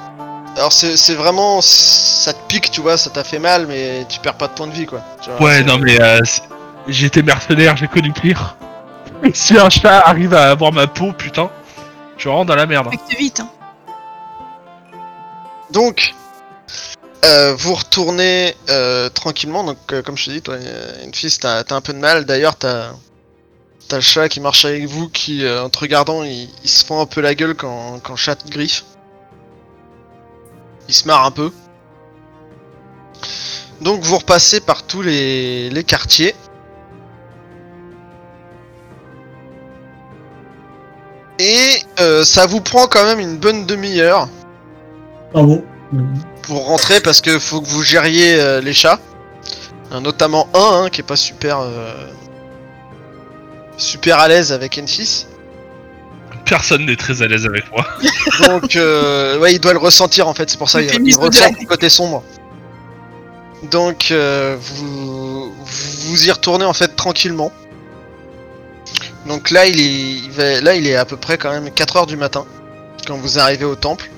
[0.55, 1.59] Alors c'est, c'est vraiment...
[1.61, 4.67] Ça te pique, tu vois, ça t'a fait mal, mais tu perds pas de points
[4.67, 5.01] de vie, quoi.
[5.21, 8.55] Tu vois, Ouais, c'est- non mais euh, c'est- été mercenaire, j'ai connu pire.
[9.33, 11.49] Si un chat arrive à avoir ma peau, putain,
[12.17, 12.87] je rentre dans la merde.
[12.91, 13.49] Acte vite, hein.
[15.71, 16.13] Donc...
[17.25, 21.31] euh, vous retournez euh, tranquillement, donc euh, comme je te dis, toi, euh, une fille,
[21.39, 22.25] t'as, t'as un peu de mal.
[22.25, 22.89] D'ailleurs, t'as,
[23.93, 26.83] t'as le chat qui marche avec vous, qui, euh, en te regardant, il, il se
[26.83, 28.85] fend un peu la gueule quand, quand le chat te griffe.
[30.89, 31.51] Il se marre un peu.
[33.81, 36.33] Donc vous repassez par tous les, les quartiers.
[41.37, 44.27] Et euh, ça vous prend quand même une bonne demi-heure
[45.35, 45.63] Ah bon
[46.41, 48.99] pour rentrer parce que faut que vous gériez euh, les chats.
[49.91, 51.59] Euh, notamment un hein, qui est pas super
[53.77, 55.25] super à l'aise avec Enfis.
[56.45, 57.85] Personne n'est très à l'aise avec moi.
[58.47, 60.95] Donc euh, ouais, il doit le ressentir en fait, c'est pour ça Il il, fait
[60.97, 62.23] il mise de ressent la- le côté sombre.
[63.71, 67.51] Donc euh, vous vous y retournez en fait tranquillement.
[69.25, 71.95] Donc là il est, il va- là il est à peu près quand même 4
[71.97, 72.45] heures du matin
[73.07, 74.09] quand vous arrivez au temple.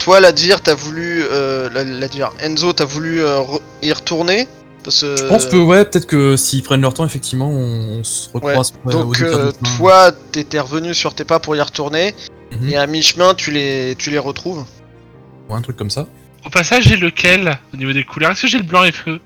[0.00, 4.48] Toi Ladvir t'as voulu, euh, la- Enzo t'as voulu euh, re- y retourner
[4.86, 5.16] parce que.
[5.16, 8.72] Je pense que, ouais, peut-être que s'ils prennent leur temps, effectivement, on, on se recroise.
[8.86, 12.14] ouais, Donc euh, toi t'étais revenu sur tes pas pour y retourner
[12.52, 12.68] Mhm.
[12.70, 14.64] et à mi-chemin tu les, tu les retrouves.
[15.50, 16.06] Ouais, un truc comme ça.
[16.46, 18.30] Au passage, j'ai lequel au niveau des couleurs?
[18.30, 19.20] Est-ce que j'ai le blanc et feu?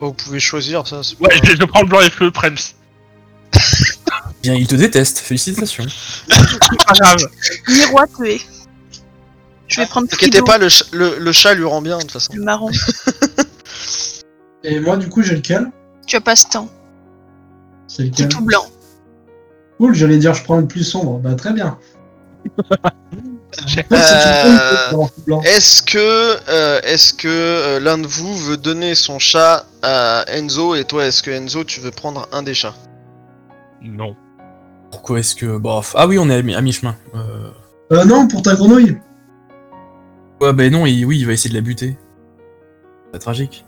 [0.00, 1.00] Vous pouvez choisir ça.
[1.20, 2.54] Ouais, pas- je, je prends le blanc et feu, Prems.
[4.42, 5.86] Bien, ils te détestent, félicitations.
[6.28, 7.16] C'est pas grave.
[7.66, 8.40] Miroir tué.
[9.66, 12.02] Je vais prendre T'inquiétez Frido, pas, le, ch- le, le chat lui rend bien de
[12.02, 12.32] toute façon.
[12.34, 12.70] le marron.
[14.64, 15.70] Et moi, du coup, j'ai lequel
[16.06, 16.68] Tu as pas ce temps.
[17.86, 18.64] C'est C'est lequel tout blanc.
[19.78, 21.18] Cool, j'allais dire je prends le plus sombre.
[21.18, 21.78] Bah, très bien.
[23.52, 25.40] C'est Euh.
[25.44, 30.74] Est-ce que, euh, est-ce que euh, l'un de vous veut donner son chat à Enzo
[30.74, 32.74] et toi, est-ce que Enzo, tu veux prendre un des chats?
[33.82, 34.16] Non.
[34.90, 35.56] Pourquoi est-ce que.
[35.58, 35.94] Bof.
[35.96, 36.96] Ah oui, on est à mi- à mi-chemin.
[37.14, 37.50] Euh...
[37.92, 38.98] Euh, non, pour ta grenouille.
[40.40, 41.04] Ouais, bah non, il...
[41.04, 41.96] oui, il va essayer de la buter.
[43.12, 43.64] C'est tragique.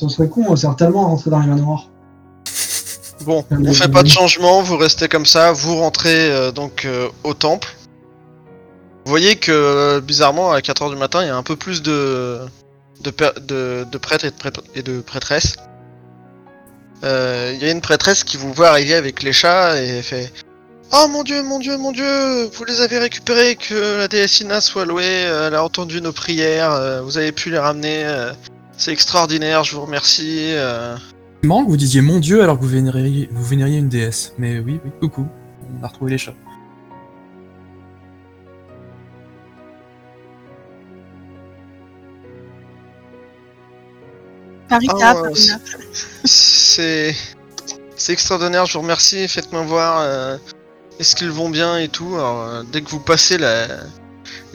[0.00, 1.88] Ça serait con, on sert tellement à rentrer dans les manoirs.
[3.26, 7.08] Bon, on fait pas de changement, vous restez comme ça, vous rentrez euh, donc euh,
[7.22, 7.68] au temple.
[9.04, 11.82] Vous voyez que euh, bizarrement à 4h du matin, il y a un peu plus
[11.82, 12.38] de
[13.02, 15.56] de, de, de prêtres et de, prêtre- et de prêtresses.
[17.02, 20.32] Il y a une prêtresse qui vous voit arriver avec les chats et fait
[20.92, 24.60] Oh mon dieu, mon dieu, mon dieu, vous les avez récupérés, que la déesse Ina
[24.62, 25.04] soit louée,
[25.46, 28.04] elle a entendu nos prières, vous avez pu les ramener,
[28.80, 30.54] c'est extraordinaire, je vous remercie.
[30.54, 30.96] euh.
[31.42, 34.32] C'est marrant que vous disiez mon dieu alors que vous vénériez, vous vénériez une déesse.
[34.38, 35.26] Mais oui, oui, coucou.
[35.78, 36.34] On a retrouvé les chats.
[44.68, 45.14] Parina.
[46.24, 47.14] C'est
[47.96, 50.38] c'est extraordinaire, je vous remercie, faites-moi voir euh,
[50.98, 52.14] est-ce qu'ils vont bien et tout.
[52.14, 53.66] Alors, euh, dès que vous passez la...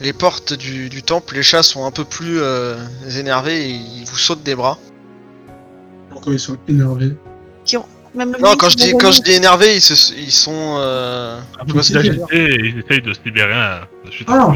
[0.00, 2.76] les portes du, du temple, les chats sont un peu plus euh,
[3.18, 4.78] énervés et ils vous sautent des bras.
[6.10, 7.14] Pourquoi ils sont énervés
[8.14, 10.76] Même Non, quand je dis, quand je dis énervés, ils, se- ils sont...
[10.78, 11.38] euh,
[12.32, 13.52] et ils essayent de se libérer.
[13.52, 13.80] hein,
[14.26, 14.46] Ah.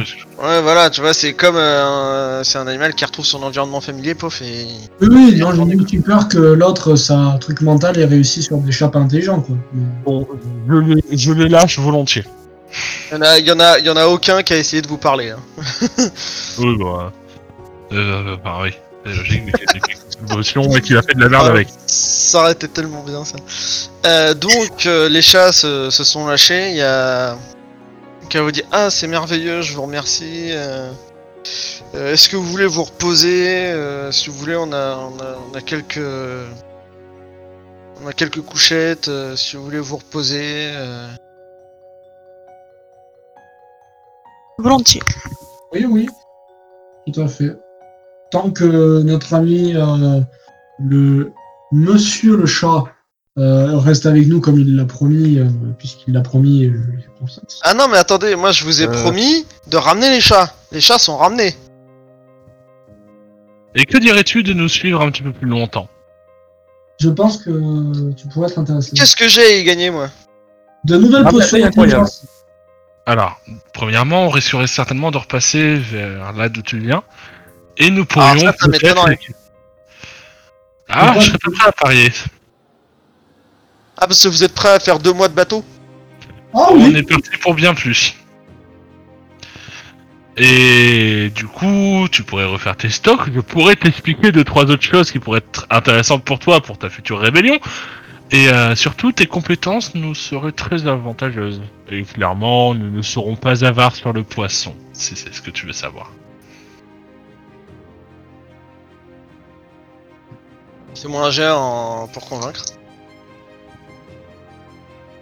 [0.43, 3.83] Ouais, voilà, tu vois, c'est comme euh, un- c'est un animal qui retrouve son environnement
[3.83, 4.67] familier, pof, et...
[5.03, 8.73] Oui, oui, non, j'ai plus peur que l'autre, sa truc mental, ait réussi sur des
[8.73, 9.57] chats pas intelligents, quoi.
[10.07, 10.27] Bon,
[10.69, 12.25] je les, je les lâche volontiers.
[13.11, 14.57] Il y en a, il y en a, il y en a aucun qui a
[14.59, 15.31] essayé de vous parler.
[15.31, 15.41] hein.
[16.59, 16.99] Oui, bon.
[17.01, 17.11] Euh,
[17.93, 18.71] euh, enfin, oui.
[19.05, 19.79] C'est logique, mais a
[20.27, 21.69] des émotions et qu'il a fait de la merde avec.
[21.87, 23.37] Ça aurait été tellement bien ça.
[24.07, 26.71] Euh, donc euh, les chats se, se sont lâchés.
[26.71, 27.37] Il y a
[28.29, 30.51] qui vous dit ah c'est merveilleux, je vous remercie.
[30.53, 30.91] euh,
[31.95, 35.37] euh, Est-ce que vous voulez vous reposer Euh, Si vous voulez, on a, on a,
[35.51, 35.99] on a quelques
[38.03, 39.09] on a quelques couchettes.
[39.09, 40.43] euh, si vous voulez vous reposer.
[40.75, 41.09] euh.
[44.61, 45.03] Volontiers.
[45.73, 46.09] Oui, oui,
[47.13, 47.57] tout à fait.
[48.31, 50.21] Tant que notre ami, euh,
[50.79, 51.33] le
[51.73, 52.85] monsieur le chat,
[53.39, 55.47] euh, reste avec nous comme il l'a promis, euh,
[55.79, 57.61] puisqu'il l'a promis, et je lui ai confiance.
[57.65, 59.03] Ah non mais attendez, moi je vous ai Euh.
[59.03, 60.53] promis de ramener les chats.
[60.73, 61.55] Les chats sont ramenés.
[63.75, 65.89] Et que dirais-tu de nous suivre un petit peu plus longtemps?
[66.99, 68.93] Je pense que tu pourrais être intéressé.
[68.95, 70.09] Qu'est-ce que j'ai à y gagner moi?
[70.85, 72.03] De nouvelles Ah, potions c'est incroyable.
[72.05, 72.27] d'intelligence.
[73.11, 73.41] Alors,
[73.73, 77.03] premièrement, on risquerait certainement de repasser vers là d'où tu viens.
[77.77, 78.83] Et nous Ah, pourrions ça, ça peut-être...
[78.85, 79.19] m'étonnerait.
[80.89, 82.13] Ah, je serais pas prêt à parier.
[83.97, 85.65] Ah parce que vous êtes prêts à faire deux mois de bateau?
[86.55, 88.15] Ah On oui est parti pour bien plus.
[90.37, 93.29] Et du coup, tu pourrais refaire tes stocks.
[93.35, 96.89] Je pourrais t'expliquer deux trois autres choses qui pourraient être intéressantes pour toi, pour ta
[96.89, 97.59] future rébellion.
[98.33, 101.63] Et euh, surtout, tes compétences nous seraient très avantageuses.
[101.89, 105.67] Et clairement, nous ne serons pas avares sur le poisson, si c'est ce que tu
[105.67, 106.13] veux savoir.
[110.95, 112.09] Fais-moi un jet en...
[112.09, 112.65] pour convaincre.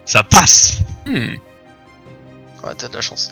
[0.04, 1.36] Ça passe Hmm.
[2.62, 3.30] Ouais, t'as de la chance.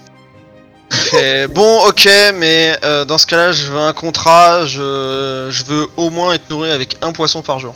[1.12, 4.64] Et bon, ok, mais euh, dans ce cas-là, je veux un contrat.
[4.64, 7.74] Je, je veux au moins être nourri avec un poisson par jour.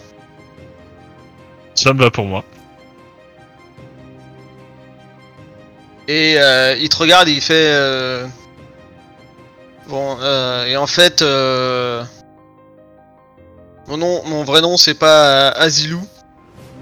[1.74, 2.44] Ça me va pour moi.
[6.08, 7.54] Et euh, il te regarde, et il fait.
[7.72, 8.26] euh,
[9.88, 12.04] Bon, euh, et en fait, euh,
[13.88, 16.00] mon nom, mon vrai nom, c'est pas euh, Azilou.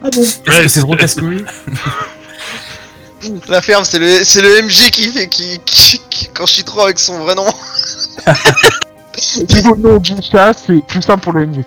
[0.05, 1.45] Ah bon Est-ce que c'est trop casse-couille
[3.49, 6.64] La ferme, c'est le, c'est le MJ qui fait qui, qui, qui- quand je suis
[6.64, 7.47] trop avec son vrai nom.
[9.55, 11.64] Niveau nom du chat, c'est plus simple pour le MJ.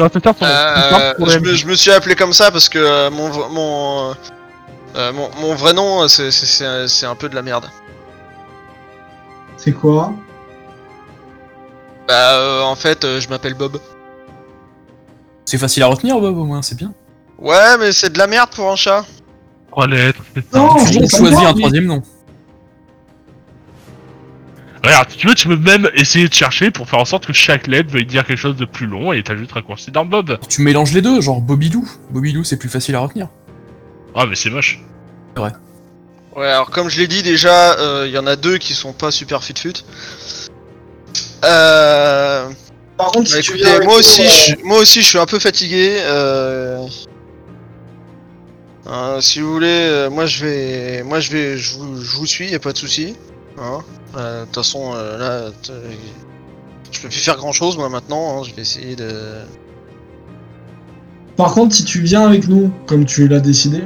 [0.00, 0.46] Ça va te faire ton.
[0.46, 4.14] Euh, ton je, me, je me suis appelé comme ça parce que euh, mon, mon,
[4.96, 7.66] euh, mon, mon vrai nom, euh, c'est- c'est- c'est c'est un peu de la merde.
[9.58, 10.12] C'est quoi?
[12.08, 13.78] Bah, euh, en fait, euh, je m'appelle Bob.
[15.44, 16.92] C'est facile à retenir, Bob, au moins, c'est bien.
[17.38, 19.04] Ouais, mais c'est de la merde pour un chat.
[19.70, 20.58] Trois lettres, c'est ça.
[20.58, 22.02] Non, choisir pas, un troisième nom.
[24.82, 27.32] Regarde, si tu veux, tu peux même essayer de chercher pour faire en sorte que
[27.34, 30.38] chaque lettre veuille dire quelque chose de plus long et t'as juste raccourci dans Bob.
[30.48, 31.40] Tu mélanges les deux, genre.
[31.42, 33.28] Bobby Lou, c'est plus facile à retenir.
[34.14, 34.80] Ah, mais c'est moche.
[36.36, 38.92] Ouais, alors comme je l'ai dit déjà, euh, il y en a deux qui sont
[38.92, 39.82] pas super fut-fut.
[41.44, 42.48] Euh...
[42.96, 45.18] Par contre, si Bah, tu écoutez, moi aussi, euh, je, suis- moi aussi, je suis
[45.18, 45.96] un peu fatigué.
[46.00, 46.86] Euh...
[48.86, 52.26] hein, si vous voulez, euh, moi je vais, moi je vais, je vous, je vous
[52.26, 53.16] suis, y a pas de souci.
[53.60, 53.78] Hein
[54.16, 55.50] Euh, De toute façon, euh, là,
[56.90, 58.40] je peux plus faire grand chose moi maintenant.
[58.40, 59.10] hein, je vais essayer de.
[61.36, 63.84] Par contre, si tu viens avec nous, comme tu l'as décidé,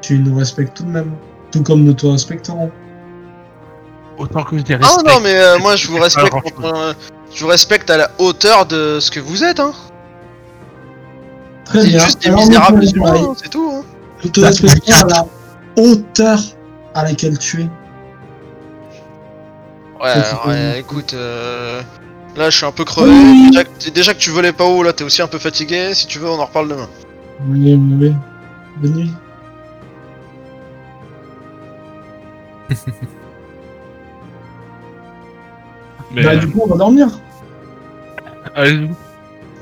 [0.00, 1.12] tu nous respectes tout de même.
[1.50, 2.70] Tout comme nous te respecterons.
[4.18, 5.06] Autant que je les Ah respecte.
[5.08, 6.34] non, mais euh, moi je vous respecte.
[6.62, 6.94] euh,
[7.32, 9.58] je vous respecte à la hauteur de ce que vous êtes.
[9.60, 9.72] Hein.
[11.64, 11.98] Très C'est bien.
[12.04, 13.70] juste des misérables hein, c'est tout.
[13.74, 13.82] Hein.
[14.22, 15.26] Nous te c'est à la
[15.82, 16.38] hauteur
[16.94, 17.68] à laquelle tu es.
[20.04, 21.80] Ouais, alors, écoute, euh,
[22.36, 23.10] là je suis un peu crevé.
[23.10, 23.46] Oui.
[23.50, 25.94] Déjà, que- déjà que tu volais pas haut, là t'es aussi un peu fatigué.
[25.94, 26.88] Si tu veux, on en reparle demain.
[27.48, 28.12] Oui, oui, oui.
[28.78, 29.10] Bonne nuit.
[36.12, 37.08] Mais, Bah, du coup, on va dormir.
[38.54, 38.88] allez,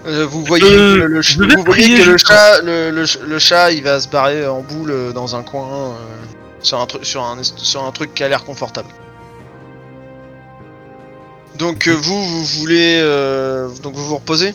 [0.05, 2.61] Euh, vous voyez Euh, que, le, ch- je vais vous voyez prier que le chat,
[2.62, 5.68] le, le ch- le chat, il va se barrer en boule euh, dans un coin,
[5.70, 5.95] euh,
[6.61, 8.88] sur un truc, sur un, est- sur un truc qui a l'air confortable.
[11.59, 14.55] Donc euh, vous, vous voulez, euh, donc vous vous reposez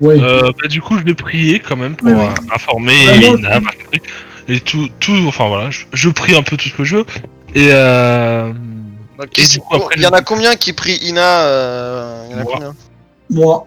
[0.00, 0.16] Oui.
[0.20, 2.94] euh, bah, du coup, je vais prier quand même pour euh, informer
[3.44, 3.60] Ah,
[4.48, 7.06] et tout, tout, enfin voilà, je, je prie un peu tout ce que je veux.
[7.54, 8.52] Et euh,
[9.18, 12.26] Donc, Et qui- du coup, après, Il y en a combien qui prient Ina euh,
[12.28, 12.52] Il y en a Moi.
[12.52, 12.74] combien
[13.30, 13.66] Moi.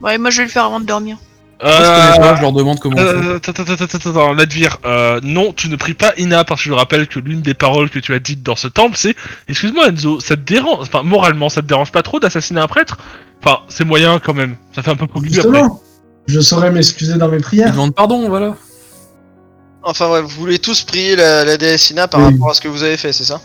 [0.00, 1.16] Ouais, moi je vais le faire avant de dormir.
[1.58, 1.78] Je connais
[2.20, 2.98] pas, euh, je leur demande comment.
[2.98, 6.62] Euh, attends, attends, attends, attends, attends, Ladvir, euh, non, tu ne pries pas Ina parce
[6.62, 9.16] que je rappelle que l'une des paroles que tu as dites dans ce temple, c'est
[9.48, 12.98] Excuse-moi Enzo, ça te dérange, enfin, moralement, ça te dérange pas trop d'assassiner un prêtre?
[13.42, 15.50] Enfin, c'est moyen quand même, ça fait un peu pollué après.
[15.50, 15.82] Justement,
[16.26, 17.70] je saurais m'excuser dans mes Ils prières.
[17.72, 18.54] demandent pardon, voilà.
[19.82, 22.32] Enfin ouais, vous voulez tous prier la, la déesse Ina par Oui.
[22.32, 23.40] rapport à ce que vous avez fait, c'est ça?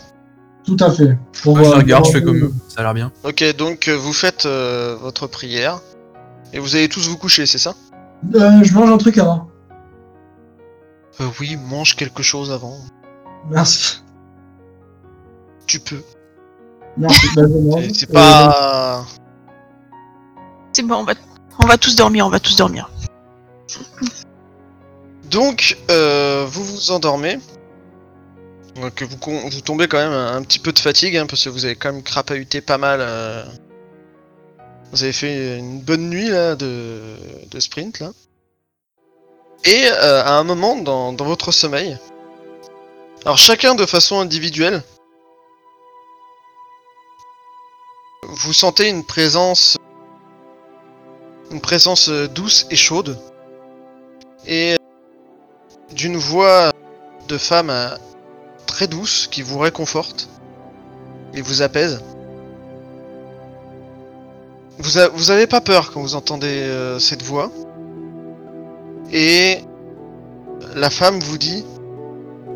[0.66, 1.16] Tout à fait.
[1.42, 2.52] Pour, Moi, je euh, regarde, je fais comme eux.
[2.68, 3.10] Ça a l'air bien.
[3.24, 5.80] Ok, donc euh, vous faites euh, votre prière
[6.52, 7.74] et vous allez tous vous coucher, c'est ça?
[8.34, 9.48] Euh, je mange un truc avant.
[11.20, 12.76] euh, Oui, mange quelque chose avant.
[13.50, 14.02] Merci.
[15.66, 16.02] Tu peux.
[16.96, 17.26] Merci.
[17.34, 17.42] Bah.
[17.80, 19.04] C'est- C'est Euh, pas.
[20.72, 21.14] C'est bon, on va,
[21.62, 22.90] on va tous dormir, on va tous dormir.
[25.30, 27.38] Donc, euh, vous vous endormez.
[28.80, 31.44] Donc, vous, con- vous tombez quand même un, un petit peu de fatigue, hein, parce
[31.44, 33.00] que vous avez quand même crapahuté pas mal.
[33.02, 33.44] euh.
[34.92, 37.16] Vous avez fait une bonne nuit là, de,
[37.50, 38.00] de sprint.
[38.00, 38.12] Là.
[39.64, 41.96] Et euh, à un moment dans, dans votre sommeil,
[43.24, 44.82] alors chacun de façon individuelle,
[48.28, 49.78] vous sentez une présence,
[51.50, 53.18] une présence euh, douce et chaude,
[54.46, 54.76] et
[55.92, 56.72] d'une voix
[57.28, 57.96] de femme euh,
[58.66, 60.28] très douce qui vous réconforte
[61.32, 62.02] et vous apaise.
[64.78, 67.50] Vous, avez pas peur quand vous entendez euh, cette voix.
[69.12, 69.58] Et
[70.74, 71.64] la femme vous dit.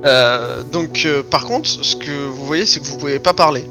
[0.04, 3.64] euh, donc, euh, par contre, ce que vous voyez, c'est que vous pouvez pas parler.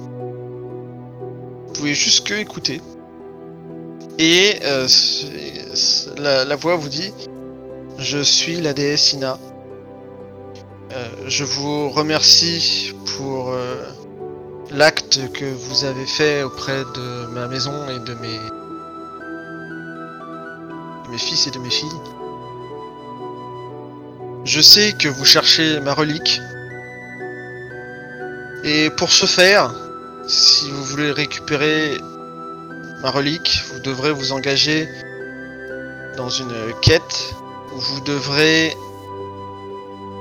[1.68, 2.82] Vous pouvez juste que écouter.
[4.18, 4.60] Et
[6.18, 7.14] la, la voix vous dit
[7.98, 9.38] Je suis la déesse Ina.
[11.28, 13.54] Je vous remercie pour
[14.76, 18.40] l'acte que vous avez fait auprès de ma maison et de mes,
[21.10, 22.02] mes fils et de mes filles.
[24.44, 26.42] Je sais que vous cherchez ma relique.
[28.66, 29.74] Et pour ce faire,
[30.28, 31.98] si vous voulez récupérer
[33.02, 34.90] ma relique, vous devrez vous engager
[36.18, 37.34] dans une quête
[37.74, 38.76] où vous devrez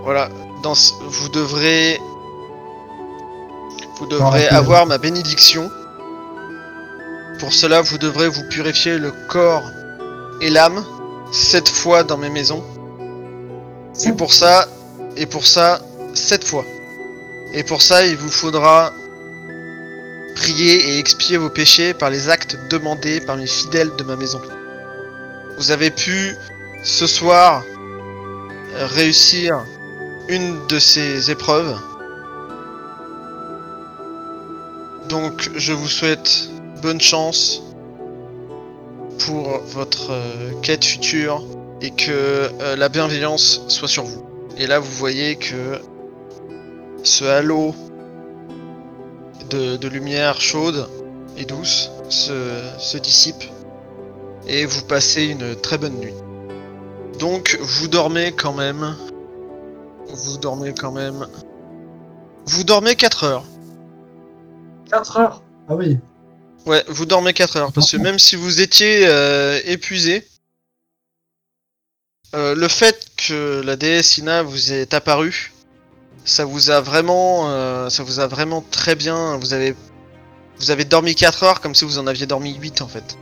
[0.05, 0.29] voilà,
[0.63, 1.99] dans vous devrez
[3.99, 5.71] vous devrez avoir ma bénédiction.
[7.39, 9.71] Pour cela, vous devrez vous purifier le corps
[10.41, 10.85] et l'âme
[11.33, 12.63] sept fois dans mes maisons.
[14.05, 14.69] Et pour ça,
[15.17, 15.81] et pour ça,
[16.15, 16.65] sept fois.
[17.53, 18.93] Et pour ça, il vous faudra
[20.35, 24.41] prier et expier vos péchés par les actes demandés par mes fidèles de ma maison.
[25.57, 26.37] vous avez pu
[26.83, 27.63] ce soir
[28.75, 29.65] réussir
[30.29, 31.79] une de ces épreuves.
[35.15, 36.49] Donc je vous souhaite
[36.83, 37.63] bonne chance
[39.21, 41.41] pour votre euh, quête future
[41.81, 44.25] et que euh, la bienveillance soit sur vous.
[44.59, 45.79] Et là vous voyez que
[47.05, 47.77] ce halo
[49.51, 50.89] de, lumière chaude
[51.37, 53.45] et douce se, se dissipe
[54.49, 56.15] et vous passez une très bonne nuit.
[57.21, 58.97] Donc vous dormez quand même.
[60.09, 61.29] Vous dormez quand même.
[62.47, 63.45] Vous dormez 4 heures.
[64.95, 65.99] 4 heures Ah oui.
[66.67, 67.73] Ouais, vous dormez 4 heures.
[67.73, 70.27] Parce que même si vous étiez euh, épuisé,
[72.35, 75.53] euh, le fait que la déesse Ina vous est apparue,
[76.25, 79.37] ça vous a vraiment, euh, ça vous a vraiment très bien.
[79.37, 79.75] Vous avez,
[80.59, 83.19] vous avez dormi 4 heures comme si vous en aviez dormi 8 en fait.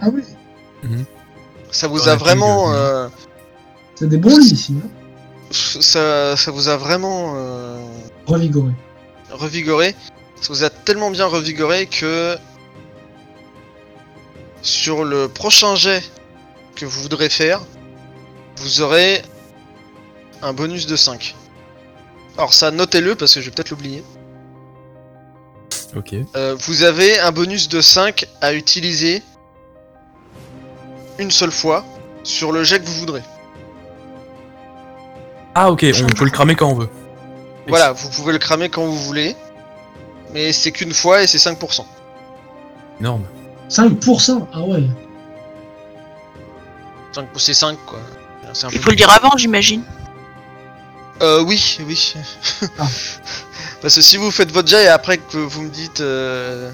[0.00, 0.22] Ah oui.
[1.72, 3.08] Ça vous Ouais, a vraiment, euh,
[3.96, 4.88] C'est des bons lits ici, hein
[5.50, 7.78] ça, ça vous a vraiment euh,
[8.26, 8.70] Revigoré.
[9.30, 9.94] revigoré.
[10.40, 12.36] Ça vous a tellement bien revigoré que
[14.62, 16.02] sur le prochain jet
[16.76, 17.60] que vous voudrez faire,
[18.56, 19.22] vous aurez
[20.42, 21.34] un bonus de 5.
[22.36, 24.04] Alors ça, notez-le parce que je vais peut-être l'oublier.
[25.96, 26.14] Ok.
[26.36, 29.22] Euh, vous avez un bonus de 5 à utiliser
[31.18, 31.84] une seule fois
[32.22, 33.22] sur le jet que vous voudrez.
[35.54, 36.88] Ah ok, on peut le cramer quand on veut.
[37.66, 39.34] Voilà, vous pouvez le cramer quand vous voulez,
[40.32, 41.84] mais c'est qu'une fois et c'est 5%.
[43.00, 43.24] Énorme.
[43.70, 44.82] 5% Ah ouais.
[47.12, 48.00] 5 c'est 5 quoi.
[48.52, 49.82] C'est un Il peu faut le dire avant, j'imagine.
[51.20, 52.14] Euh, oui, oui.
[52.78, 52.86] Ah.
[53.82, 56.70] Parce que si vous faites votre jet et après que vous me dites euh,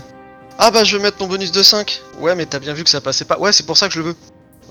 [0.59, 2.01] Ah bah je vais mettre ton bonus de 5.
[2.19, 3.39] Ouais, mais t'as bien vu que ça passait pas.
[3.39, 4.17] Ouais, c'est pour ça que je le veux.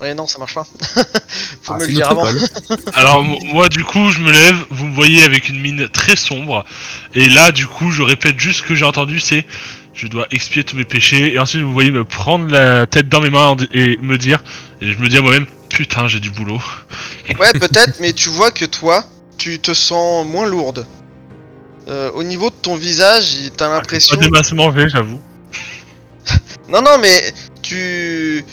[0.04, 0.66] Ouais, non, ça marche pas.
[1.64, 2.38] Faut Ah, me c'est le dire notre avant.
[2.38, 2.78] école.
[2.94, 6.16] Alors mo- moi du coup je me lève, vous me voyez avec une mine très
[6.16, 6.66] sombre
[7.16, 9.46] et là du coup je répète juste ce que j'ai entendu c'est
[9.94, 13.22] je dois expier tous mes péchés et ensuite vous voyez me prendre la tête dans
[13.22, 14.44] mes mains et me dire
[14.82, 16.62] et je me dis à moi-même putain j'ai du boulot.
[17.40, 19.06] Ouais, peut-être, mais tu vois que toi,
[19.38, 20.86] tu te sens moins lourde.
[21.88, 24.18] Euh, au niveau de ton visage, il- t'as l'impression.
[24.18, 25.22] Pas des masses manger j'avoue.
[26.70, 28.44] Non, non, mais tu.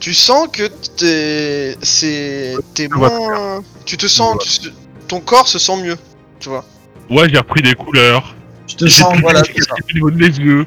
[0.00, 1.76] Tu sens que t'es.
[1.82, 2.56] C'est.
[2.74, 3.62] T'es moins.
[3.84, 4.36] Tu te sens.
[4.60, 4.70] tu-
[5.08, 5.96] Ton corps se sent mieux.
[6.38, 6.64] Tu vois.
[7.10, 8.34] Ouais j'ai repris des couleurs,
[8.66, 9.12] Je te j'ai sens.
[9.14, 9.74] plus voilà, de c'est ça.
[9.74, 10.66] au niveau de mes yeux,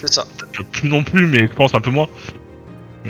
[0.00, 0.24] C'est ça.
[0.72, 2.08] plus non plus mais je pense un peu moins.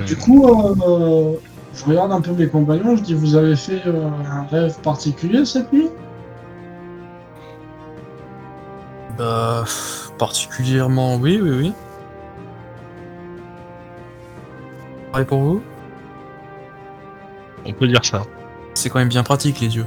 [0.06, 1.34] Du coup, euh,
[1.74, 5.44] je regarde un peu mes compagnons, je dis vous avez fait euh, un rêve particulier
[5.44, 5.88] cette nuit?
[9.18, 9.64] Bah,
[10.18, 11.72] particulièrement, oui, oui, oui.
[15.12, 15.62] Pareil pour vous
[17.64, 18.22] On peut dire ça.
[18.74, 19.86] C'est quand même bien pratique les yeux.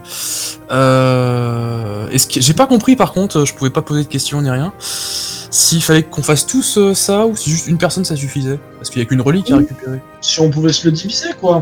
[0.71, 2.09] Euh...
[2.09, 4.73] Est-ce que j'ai pas compris par contre, je pouvais pas poser de questions ni rien.
[4.79, 8.59] S'il fallait qu'on fasse tous euh, ça ou si juste une personne ça suffisait?
[8.77, 10.01] Parce qu'il y a qu'une relique à récupérer.
[10.19, 11.61] Si on pouvait se le diviser, quoi.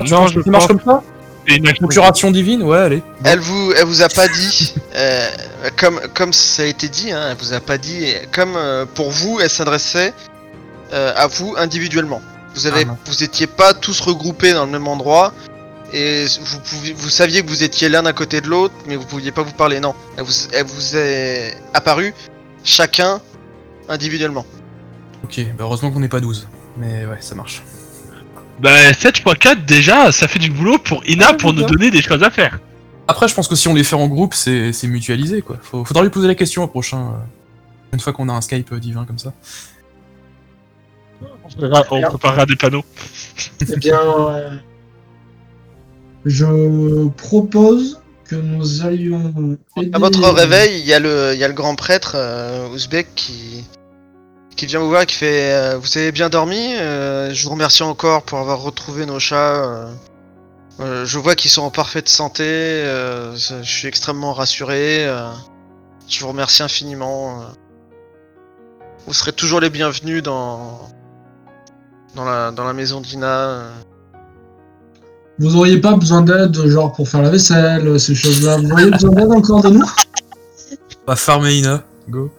[0.00, 0.20] Je ça
[0.50, 1.02] marche comme ça?
[1.46, 2.62] une Procuration divine?
[2.62, 2.98] Ouais, allez.
[2.98, 3.04] Bon.
[3.24, 5.30] Elle vous, elle vous a pas dit, euh,
[5.76, 9.10] comme, comme ça a été dit, hein, elle vous a pas dit, comme euh, pour
[9.10, 10.12] vous, elle s'adressait
[10.92, 12.20] euh, à vous individuellement.
[12.56, 15.32] Vous avez, Ah, vous étiez pas tous regroupés dans le même endroit
[15.92, 19.04] et vous pouviez, vous saviez que vous étiez l'un à côté de l'autre, mais vous
[19.06, 19.78] pouviez pas vous parler.
[19.78, 22.12] Non, elle vous, elle vous est apparue
[22.64, 23.20] chacun
[23.88, 24.44] individuellement.
[25.22, 26.48] Ok, bah heureusement qu'on n'est pas 12.
[26.78, 27.62] Mais ouais, ça marche.
[28.58, 32.00] Bah 7 x 4 déjà ça fait du boulot pour Ina pour nous donner des
[32.02, 32.58] choses à faire.
[33.06, 35.58] Après, je pense que si on les fait en groupe, c'est c'est mutualisé quoi.
[35.62, 36.98] Faut, faudra lui poser la question au prochain.
[36.98, 39.32] euh, une fois qu'on a un Skype euh, divin comme ça.
[41.48, 42.84] On préparera, on préparera des panneaux.
[43.72, 44.50] Eh bien, euh,
[46.24, 49.56] je propose que nous allions.
[49.92, 53.06] À votre réveil, il y a le, il y a le grand prêtre euh, ouzbek
[53.14, 53.64] qui,
[54.56, 57.50] qui vient vous voir et qui fait euh, Vous avez bien dormi Euh, Je vous
[57.50, 59.88] remercie encore pour avoir retrouvé nos chats.
[60.80, 62.42] je vois qu'ils sont en parfaite santé.
[62.44, 65.06] euh, je je suis extrêmement rassuré.
[65.06, 65.30] euh.
[66.08, 67.42] je vous remercie infiniment.
[67.42, 67.44] euh.
[69.06, 70.80] Vous serez toujours les bienvenus dans,
[72.16, 73.26] dans, la, dans la maison d'Ina.
[73.26, 73.70] euh.
[75.38, 78.56] Vous auriez pas besoin d'aide, genre pour faire la vaisselle, ces choses-là.
[78.56, 79.84] Vous auriez besoin d'aide encore de nous?
[81.06, 82.30] Bah, farmer Ina, go.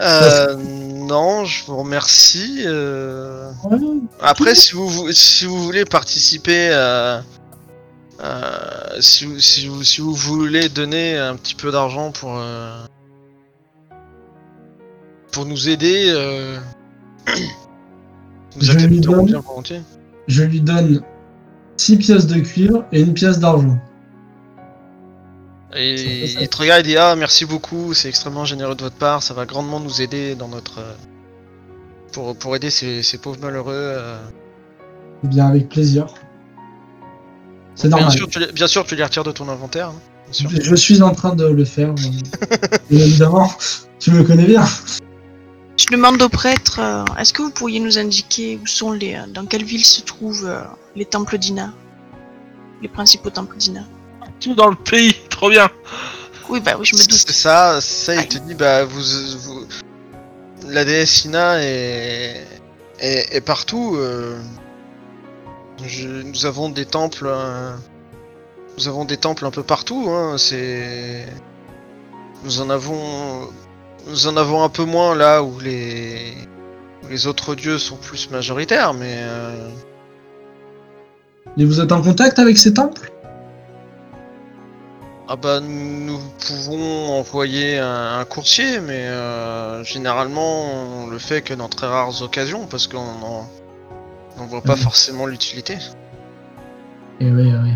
[0.00, 2.64] Euh, non, je vous remercie.
[2.66, 3.50] euh.
[3.64, 3.78] Ouais.
[4.20, 7.22] Après, si vous, vou- si vous voulez participer à.
[8.20, 12.36] à- si, vous, si, vous, si vous voulez donner un petit peu d'argent pour.
[12.36, 12.84] euh,
[15.30, 16.12] pour nous aider.
[18.60, 19.80] Je lui donne- bien volontiers.
[20.28, 21.02] Je lui donne
[21.76, 23.78] 6 pièces de cuivre et une pièce d'argent.
[25.74, 29.22] Et il te regarde et dit Ah, merci beaucoup, c'est extrêmement généreux de votre part,
[29.22, 30.80] ça va grandement nous aider dans notre.
[30.80, 30.92] euh,
[32.12, 33.72] Pour, pour aider ces, ces pauvres malheureux.
[33.74, 34.18] euh.
[35.24, 36.06] Eh bien, avec plaisir.
[37.74, 38.16] C'est Bien normal.
[38.18, 39.88] sûr, tu les, bien sûr, tu les retires de ton inventaire.
[39.88, 39.94] hein.
[40.30, 41.90] Je suis en train de le faire.
[41.90, 43.50] euh, évidemment,
[43.98, 44.64] tu me connais bien.
[45.76, 49.26] Je demande au prêtre, euh, est-ce que vous pourriez nous indiquer où sont les, euh,
[49.28, 50.62] dans quelle ville se trouvent euh,
[50.94, 51.72] les temples d'Ina,
[52.82, 53.82] les principaux temples d'Ina
[54.40, 55.68] Tout dans le pays, trop bien.
[56.48, 57.30] Oui, bah oui, je me C'est doute.
[57.32, 59.00] ça, ça, il te dit Bah, vous.
[59.38, 59.66] vous
[60.68, 62.46] la déesse Ina est.
[63.00, 63.94] est, est partout.
[63.96, 64.38] euh,
[65.84, 67.26] je- nous avons des temples.
[67.28, 67.74] euh,
[68.78, 71.26] nous avons des temples un peu partout, hein, c'est.
[72.44, 73.48] Nous en avons.
[74.08, 76.34] Nous en avons un peu moins là où les.
[77.04, 79.14] où les autres dieux sont plus majoritaires, mais.
[79.18, 79.68] euh,
[81.56, 83.10] Et vous êtes en contact avec ces temples?
[85.28, 90.64] Ah bah nous pouvons envoyer un, un coursier, mais euh, généralement
[91.04, 93.48] on le fait que dans très rares occasions parce qu'on en-
[94.38, 95.78] on voit pas forcément l'utilité.
[97.20, 97.72] Eh oui, eh oui.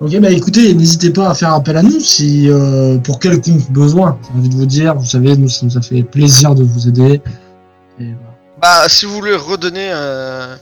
[0.00, 4.16] Ok, bah écoutez, n'hésitez pas à faire appel à nous si euh, pour quelconque besoin.
[4.22, 6.86] J'ai envie de vous dire, vous savez, nous, ça nous a fait plaisir de vous
[6.86, 7.20] aider.
[7.98, 8.34] Et voilà.
[8.62, 10.54] Bah si vous voulez redonner euh,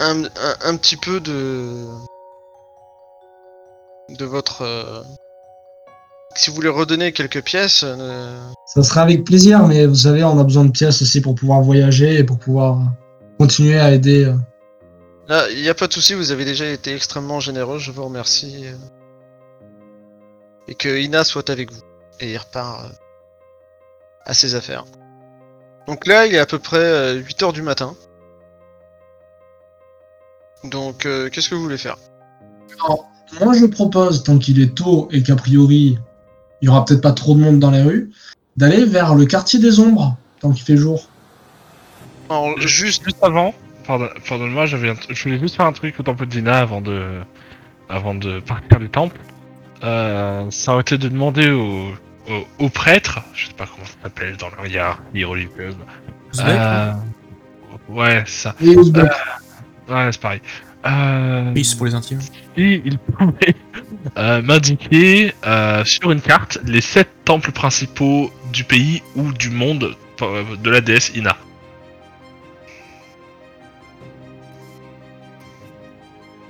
[0.00, 0.28] un, un,
[0.64, 1.84] un petit peu de
[4.18, 5.02] de votre euh,
[6.36, 10.38] si vous voulez redonner quelques pièces, euh, Ça sera avec plaisir, mais vous savez, on
[10.38, 12.78] a besoin de pièces aussi pour pouvoir voyager et pour pouvoir
[13.38, 14.32] continuer à aider.
[15.28, 15.34] Euh.
[15.34, 18.04] là il y a pas de souci, vous avez déjà été extrêmement généreux, je vous
[18.04, 18.66] remercie.
[18.66, 18.76] euh,
[20.68, 21.82] et que Ina soit avec vous.
[22.20, 22.88] Et il repart euh,
[24.24, 24.84] à ses affaires.
[25.86, 27.94] Donc là, il est à peu près 8h du matin.
[30.64, 31.96] Donc, euh, qu'est-ce que vous voulez faire?
[32.84, 33.06] Alors,
[33.40, 35.98] moi, je propose, tant qu'il est tôt et qu'a priori,
[36.62, 38.10] il y aura peut-être pas trop de monde dans les rues,
[38.56, 41.06] d'aller vers le quartier des ombres, tant qu'il fait jour.
[42.30, 43.04] Alors, juste...
[43.04, 43.52] Juste avant,
[43.86, 47.20] pardon- pardonne-moi, j'avais, un- je voulais juste faire un truc au temple d'Ina avant de,
[47.88, 49.18] avant de partir du temple.
[49.82, 51.92] Euh, ça aurait été de demander au,
[52.30, 55.76] au, au prêtre, je sais pas comment ça s'appelle dans le hiérarchie religieuse.
[56.40, 56.92] Euh,
[57.88, 58.54] ouais, ça.
[58.62, 59.04] Et Ouzbek.
[59.88, 60.40] Ouais, c'est pareil.
[60.86, 62.20] Euh, Oui, c'est pour les intimes.
[62.20, 63.54] si il pouvait
[64.18, 69.94] euh, m'indiquer euh, sur une carte les sept temples principaux du pays ou du monde
[70.22, 71.36] euh, de la déesse Ina.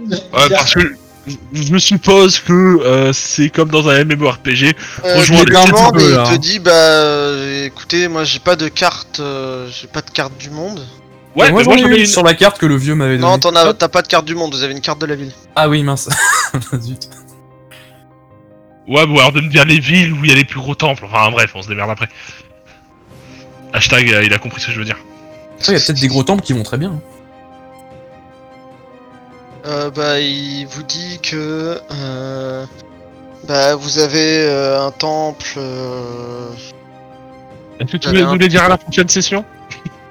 [0.01, 0.95] Ouais, parce que
[1.53, 4.75] je me suppose que euh, c'est comme dans un MMORPG.
[5.05, 6.37] Euh, Rejoins les mais peu, il là, te hein.
[6.39, 10.51] dit, bah, euh, écoutez, moi j'ai pas de carte, euh, j'ai pas de carte du
[10.51, 10.87] monde.
[11.37, 12.07] Ouais, moi moi ai j'en une ai une.
[12.07, 13.31] sur la carte que le vieux m'avait donnée.
[13.31, 15.17] Non, t'en as, t'as pas de carte du monde, vous avez une carte de la
[15.17, 15.33] ville.
[15.57, 16.09] Ah oui, mince.
[16.81, 17.09] Zut.
[18.87, 20.75] Ouais, ou alors de me dire les villes où il y a les plus gros
[20.75, 21.05] temples.
[21.07, 22.09] Enfin bref, on se démerde après.
[23.73, 24.99] Hashtag, euh, il a compris ce que je veux dire.
[25.67, 26.91] Il y a peut-être des gros temples qui vont très bien.
[26.91, 27.01] hein.
[29.67, 32.67] Euh, bah, il vous dit que euh,
[33.49, 35.55] bah, vous avez euh, un temple.
[35.57, 36.49] euh,
[37.81, 39.45] Est-ce que tu J'avais veux un- nous les dire à la prochaine session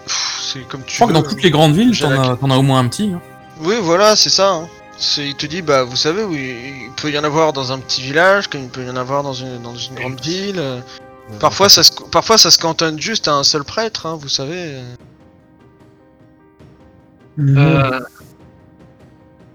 [0.06, 1.22] pff, c'est comme tu Je crois que veux.
[1.22, 3.12] dans toutes les grandes villes, t'en as, t'en as au moins un petit.
[3.14, 3.22] hein.
[3.62, 4.50] Oui, voilà, c'est ça.
[4.54, 4.68] hein.
[4.98, 7.78] C'est- Il te dit, bah, vous savez, oui, il peut y en avoir dans un
[7.80, 10.56] petit village, comme il peut y en avoir dans une, dans une grande ville.
[10.58, 10.80] euh.
[11.40, 14.56] Parfois, ça se, parfois, ça se cantonne juste à un seul prêtre, hein, vous savez.
[14.80, 14.84] euh.
[17.40, 18.00] Euh...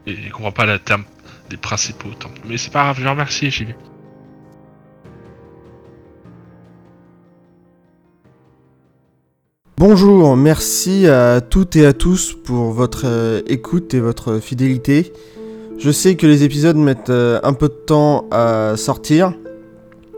[0.09, 1.05] Et il comprend pas le terme
[1.51, 2.41] des principaux temples.
[2.49, 3.67] Mais c'est pas grave, je remercie, j'y.
[9.77, 15.13] Bonjour, merci à toutes et à tous pour votre euh, écoute et votre fidélité.
[15.77, 19.35] Je sais que les épisodes mettent euh, un peu de temps à sortir.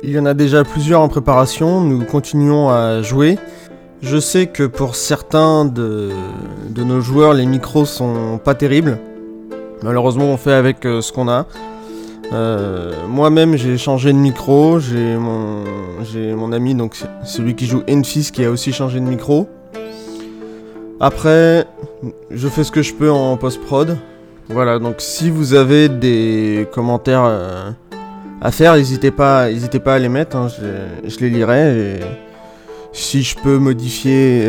[0.05, 3.39] Il y en a déjà plusieurs en préparation, nous continuons à jouer.
[4.03, 6.11] Je sais que pour certains de,
[6.69, 9.01] de nos joueurs, les micros sont pas terribles.
[9.83, 11.47] Malheureusement, on fait avec euh, ce qu'on a.
[12.33, 14.79] Euh, Moi-même, j'ai changé de micro.
[14.79, 19.49] J'ai mon, ami, donc celui qui joue Enfis, qui a aussi changé de micro.
[21.01, 21.67] Après,
[22.31, 23.97] je fais ce que je peux en post-prod.
[24.49, 27.71] Voilà, donc si vous avez des commentaires euh,
[28.43, 29.47] à faire, n'hésitez pas,
[29.85, 30.37] pas à les mettre.
[30.37, 30.49] hein,
[31.05, 32.01] je, les lirai.
[32.93, 34.47] Si je peux modifier,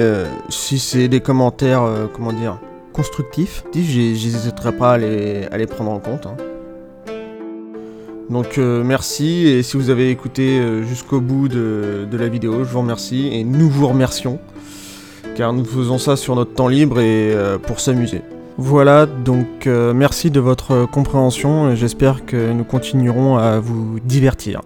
[0.50, 2.58] si c'est des commentaires, comment dire,
[2.92, 6.26] constructifs, j'ai- j'hésiterai pas à les, prendre en compte.
[6.28, 6.36] hein.
[8.30, 12.70] Donc euh, merci, et si vous avez écouté euh, jusqu'au bout de, la vidéo, je
[12.70, 14.40] vous remercie, et nous vous remercions.
[15.36, 18.22] car nous faisons ça sur notre temps libre et euh, pour s'amuser.
[18.58, 24.62] Voilà, donc merci de votre compréhension et j'espère que nous continuerons à vous divertir.